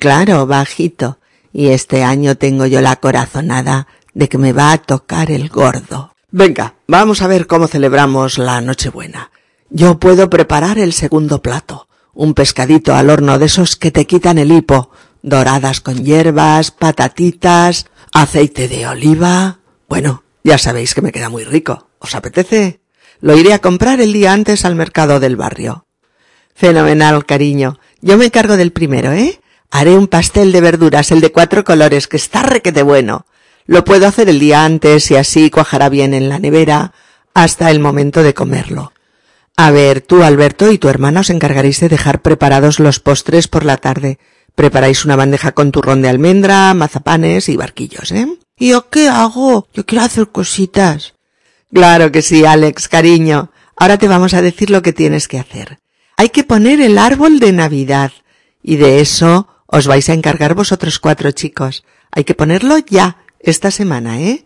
[0.00, 1.18] Claro, bajito.
[1.54, 6.12] Y este año tengo yo la corazonada de que me va a tocar el gordo.
[6.32, 9.30] Venga, vamos a ver cómo celebramos la Nochebuena.
[9.70, 14.38] Yo puedo preparar el segundo plato, un pescadito al horno de esos que te quitan
[14.38, 14.90] el hipo,
[15.22, 19.60] doradas con hierbas, patatitas, aceite de oliva.
[19.88, 21.88] Bueno, ya sabéis que me queda muy rico.
[22.00, 22.80] ¿Os apetece?
[23.20, 25.86] Lo iré a comprar el día antes al mercado del barrio.
[26.56, 27.78] Fenomenal, cariño.
[28.00, 29.40] Yo me encargo del primero, ¿eh?
[29.70, 33.26] Haré un pastel de verduras, el de cuatro colores, que está requete bueno.
[33.66, 36.92] Lo puedo hacer el día antes y así cuajará bien en la nevera
[37.32, 38.92] hasta el momento de comerlo.
[39.56, 43.64] A ver, tú, Alberto, y tu hermana os encargaréis de dejar preparados los postres por
[43.64, 44.18] la tarde.
[44.54, 48.26] Preparáis una bandeja con turrón de almendra, mazapanes y barquillos, ¿eh?
[48.56, 49.68] ¿Y yo qué hago?
[49.72, 51.14] Yo quiero hacer cositas.
[51.72, 53.50] Claro que sí, Alex, cariño.
[53.76, 55.80] Ahora te vamos a decir lo que tienes que hacer.
[56.16, 58.12] Hay que poner el árbol de Navidad.
[58.62, 61.82] Y de eso os vais a encargar vosotros cuatro chicos.
[62.12, 64.44] Hay que ponerlo ya, esta semana, ¿eh?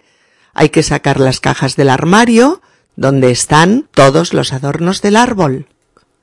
[0.54, 2.62] Hay que sacar las cajas del armario,
[2.96, 5.68] donde están todos los adornos del árbol.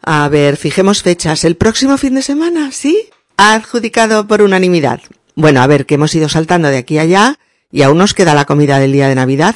[0.02, 1.44] A ver, fijemos fechas.
[1.46, 2.72] ¿El próximo fin de semana?
[2.72, 3.10] ¿Sí?
[3.38, 5.02] Adjudicado por unanimidad.
[5.36, 7.40] Bueno, a ver, que hemos ido saltando de aquí a allá
[7.72, 9.56] y aún nos queda la comida del día de Navidad.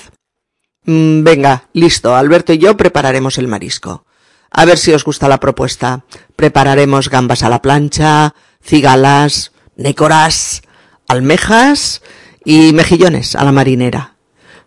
[0.85, 2.15] Mm, venga, listo.
[2.15, 4.05] Alberto y yo prepararemos el marisco.
[4.51, 6.03] A ver si os gusta la propuesta.
[6.35, 10.61] Prepararemos gambas a la plancha, cigalas, nécoras,
[11.07, 12.01] almejas
[12.45, 14.15] y mejillones a la marinera.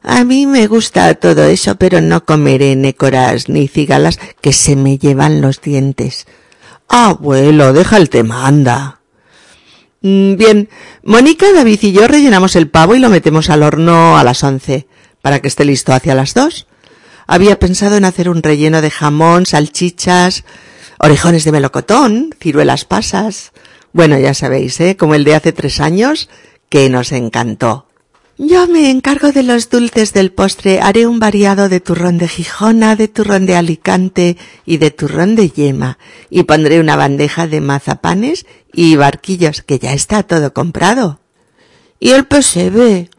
[0.03, 4.99] A mí me gusta todo eso, pero no comeré nécoras ni cigalas que se me
[4.99, 6.26] llevan los dientes.
[6.88, 9.01] Abuelo, deja el tema, anda.
[10.03, 10.68] Mm, bien,
[11.05, 14.88] Mónica, David y yo rellenamos el pavo y lo metemos al horno a las once,
[15.22, 16.66] para que esté listo hacia las dos.
[17.28, 20.45] Había pensado en hacer un relleno de jamón, salchichas,
[20.99, 23.53] orejones de melocotón, ciruelas pasas.
[23.93, 24.97] Bueno, ya sabéis, ¿eh?
[24.97, 26.28] Como el de hace tres años,
[26.68, 27.86] que nos encantó.
[28.38, 30.80] Yo me encargo de los dulces del postre.
[30.80, 35.51] Haré un variado de turrón de Gijona, de turrón de Alicante y de turrón de
[35.51, 35.99] yema.
[36.30, 41.20] Y pondré una bandeja de mazapanes y barquillos, que ya está todo comprado.
[42.01, 43.11] ¿Y el pesebre?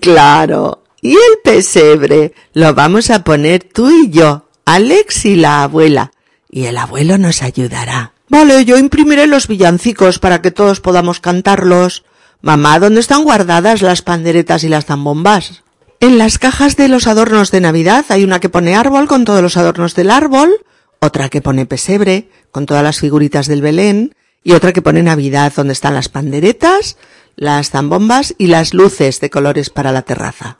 [0.00, 0.84] Claro.
[1.00, 2.32] ¿Y el pesebre?
[2.52, 6.12] Lo vamos a poner tú y yo, Alex y la abuela.
[6.50, 8.13] Y el abuelo nos ayudará.
[8.34, 12.02] Vale, yo imprimiré los villancicos para que todos podamos cantarlos.
[12.42, 15.62] Mamá, ¿dónde están guardadas las panderetas y las zambombas?
[16.00, 19.40] En las cajas de los adornos de Navidad hay una que pone árbol con todos
[19.40, 20.50] los adornos del árbol,
[20.98, 25.52] otra que pone pesebre con todas las figuritas del Belén y otra que pone Navidad
[25.54, 26.96] donde están las panderetas,
[27.36, 30.58] las zambombas y las luces de colores para la terraza.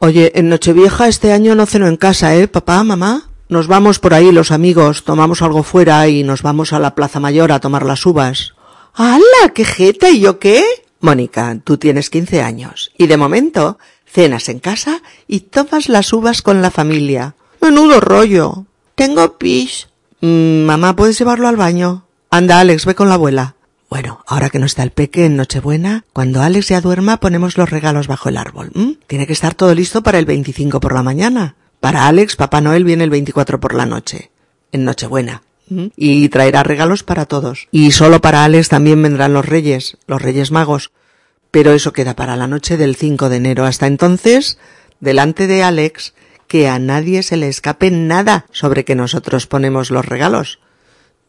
[0.00, 3.28] Oye, en Nochevieja este año no ceno en casa, ¿eh, papá, mamá?
[3.54, 7.20] Nos vamos por ahí los amigos, tomamos algo fuera y nos vamos a la Plaza
[7.20, 8.54] Mayor a tomar las uvas.
[8.94, 9.52] ¡Hala!
[9.54, 10.10] ¡Qué jeta!
[10.10, 10.64] ¿Y yo qué?
[10.98, 16.42] Mónica, tú tienes quince años y de momento cenas en casa y tomas las uvas
[16.42, 17.36] con la familia.
[17.60, 18.66] Menudo rollo.
[18.96, 19.86] Tengo pis.
[20.20, 22.06] Mm, mamá, ¿puedes llevarlo al baño?
[22.30, 23.54] Anda, Alex, ve con la abuela.
[23.88, 27.70] Bueno, ahora que no está el peque en Nochebuena, cuando Alex ya duerma ponemos los
[27.70, 28.72] regalos bajo el árbol.
[29.06, 31.54] Tiene que estar todo listo para el 25 por la mañana.
[31.84, 34.30] Para Alex, Papá Noel viene el 24 por la noche,
[34.72, 35.42] en Nochebuena.
[35.96, 37.68] Y traerá regalos para todos.
[37.72, 40.92] Y solo para Alex también vendrán los reyes, los reyes magos.
[41.50, 43.66] Pero eso queda para la noche del 5 de enero.
[43.66, 44.56] Hasta entonces,
[45.00, 46.14] delante de Alex,
[46.48, 50.60] que a nadie se le escape nada sobre que nosotros ponemos los regalos.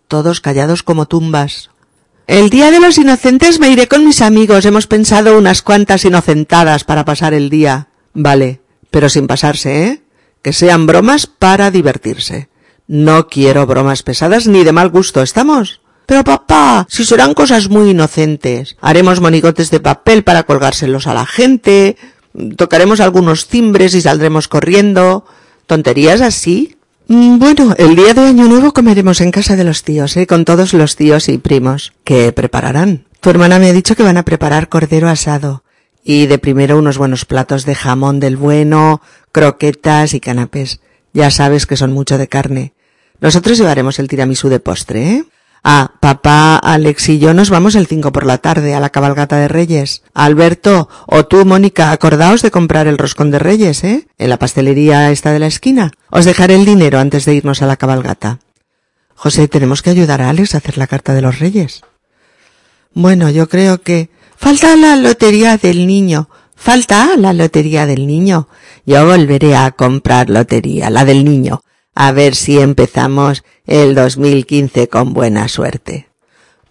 [0.07, 1.69] Todos callados como tumbas.
[2.27, 4.63] El día de los inocentes me iré con mis amigos.
[4.63, 7.89] Hemos pensado unas cuantas inocentadas para pasar el día.
[8.13, 10.04] Vale, pero sin pasarse, ¿eh?
[10.45, 12.49] Que sean bromas para divertirse.
[12.87, 15.81] No quiero bromas pesadas ni de mal gusto, ¿estamos?
[16.05, 18.77] Pero papá, si serán cosas muy inocentes.
[18.79, 21.97] Haremos monigotes de papel para colgárselos a la gente,
[22.57, 25.25] tocaremos algunos timbres y saldremos corriendo.
[25.65, 26.77] ¿Tonterías así?
[27.07, 30.27] Mm, bueno, el día de Año Nuevo comeremos en casa de los tíos, ¿eh?
[30.27, 31.93] Con todos los tíos y primos.
[32.03, 33.05] ¿Qué prepararán?
[33.19, 35.63] Tu hermana me ha dicho que van a preparar cordero asado.
[36.07, 39.01] Y de primero unos buenos platos de jamón del bueno,
[39.31, 40.79] croquetas y canapés.
[41.13, 42.73] Ya sabes que son mucho de carne.
[43.19, 45.25] Nosotros llevaremos el tiramisú de postre, ¿eh?
[45.63, 49.37] Ah, papá, Alex y yo nos vamos el 5 por la tarde a la cabalgata
[49.37, 50.03] de Reyes.
[50.13, 54.07] Alberto, o tú, Mónica, acordaos de comprar el roscón de Reyes, ¿eh?
[54.19, 55.89] En la pastelería esta de la esquina.
[56.11, 58.37] Os dejaré el dinero antes de irnos a la cabalgata.
[59.15, 61.81] José, tenemos que ayudar a Alex a hacer la carta de los Reyes.
[62.93, 64.11] Bueno, yo creo que...
[64.37, 66.29] Falta la lotería del niño.
[66.55, 68.47] Falta la lotería del niño.
[68.85, 71.61] Yo volveré a comprar lotería, la del niño
[71.95, 76.09] a ver si empezamos el 2015 con buena suerte.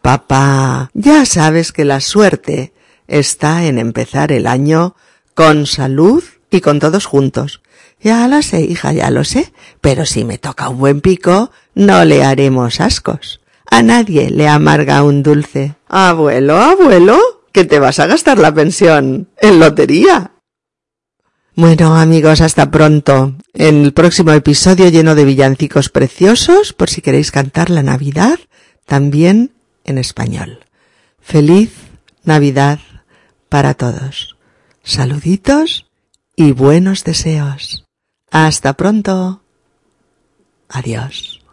[0.02, 2.74] Papá, ya sabes que la suerte
[3.08, 4.94] está en empezar el año
[5.34, 7.62] con salud y con todos juntos.
[8.00, 12.04] Ya lo sé, hija, ya lo sé, pero si me toca un buen pico, no
[12.04, 13.40] le haremos ascos.
[13.70, 15.74] A nadie le amarga un dulce.
[15.88, 17.18] Abuelo, abuelo,
[17.54, 20.32] que te vas a gastar la pensión en lotería.
[21.54, 23.36] Bueno, amigos, hasta pronto.
[23.52, 28.40] En el próximo episodio lleno de villancicos preciosos, por si queréis cantar la Navidad,
[28.86, 29.52] también
[29.84, 30.64] en español.
[31.20, 31.70] Feliz
[32.24, 32.80] Navidad
[33.48, 34.36] para todos.
[34.82, 35.86] Saluditos
[36.34, 37.84] y buenos deseos.
[38.32, 39.42] Hasta pronto.
[40.68, 41.43] Adiós.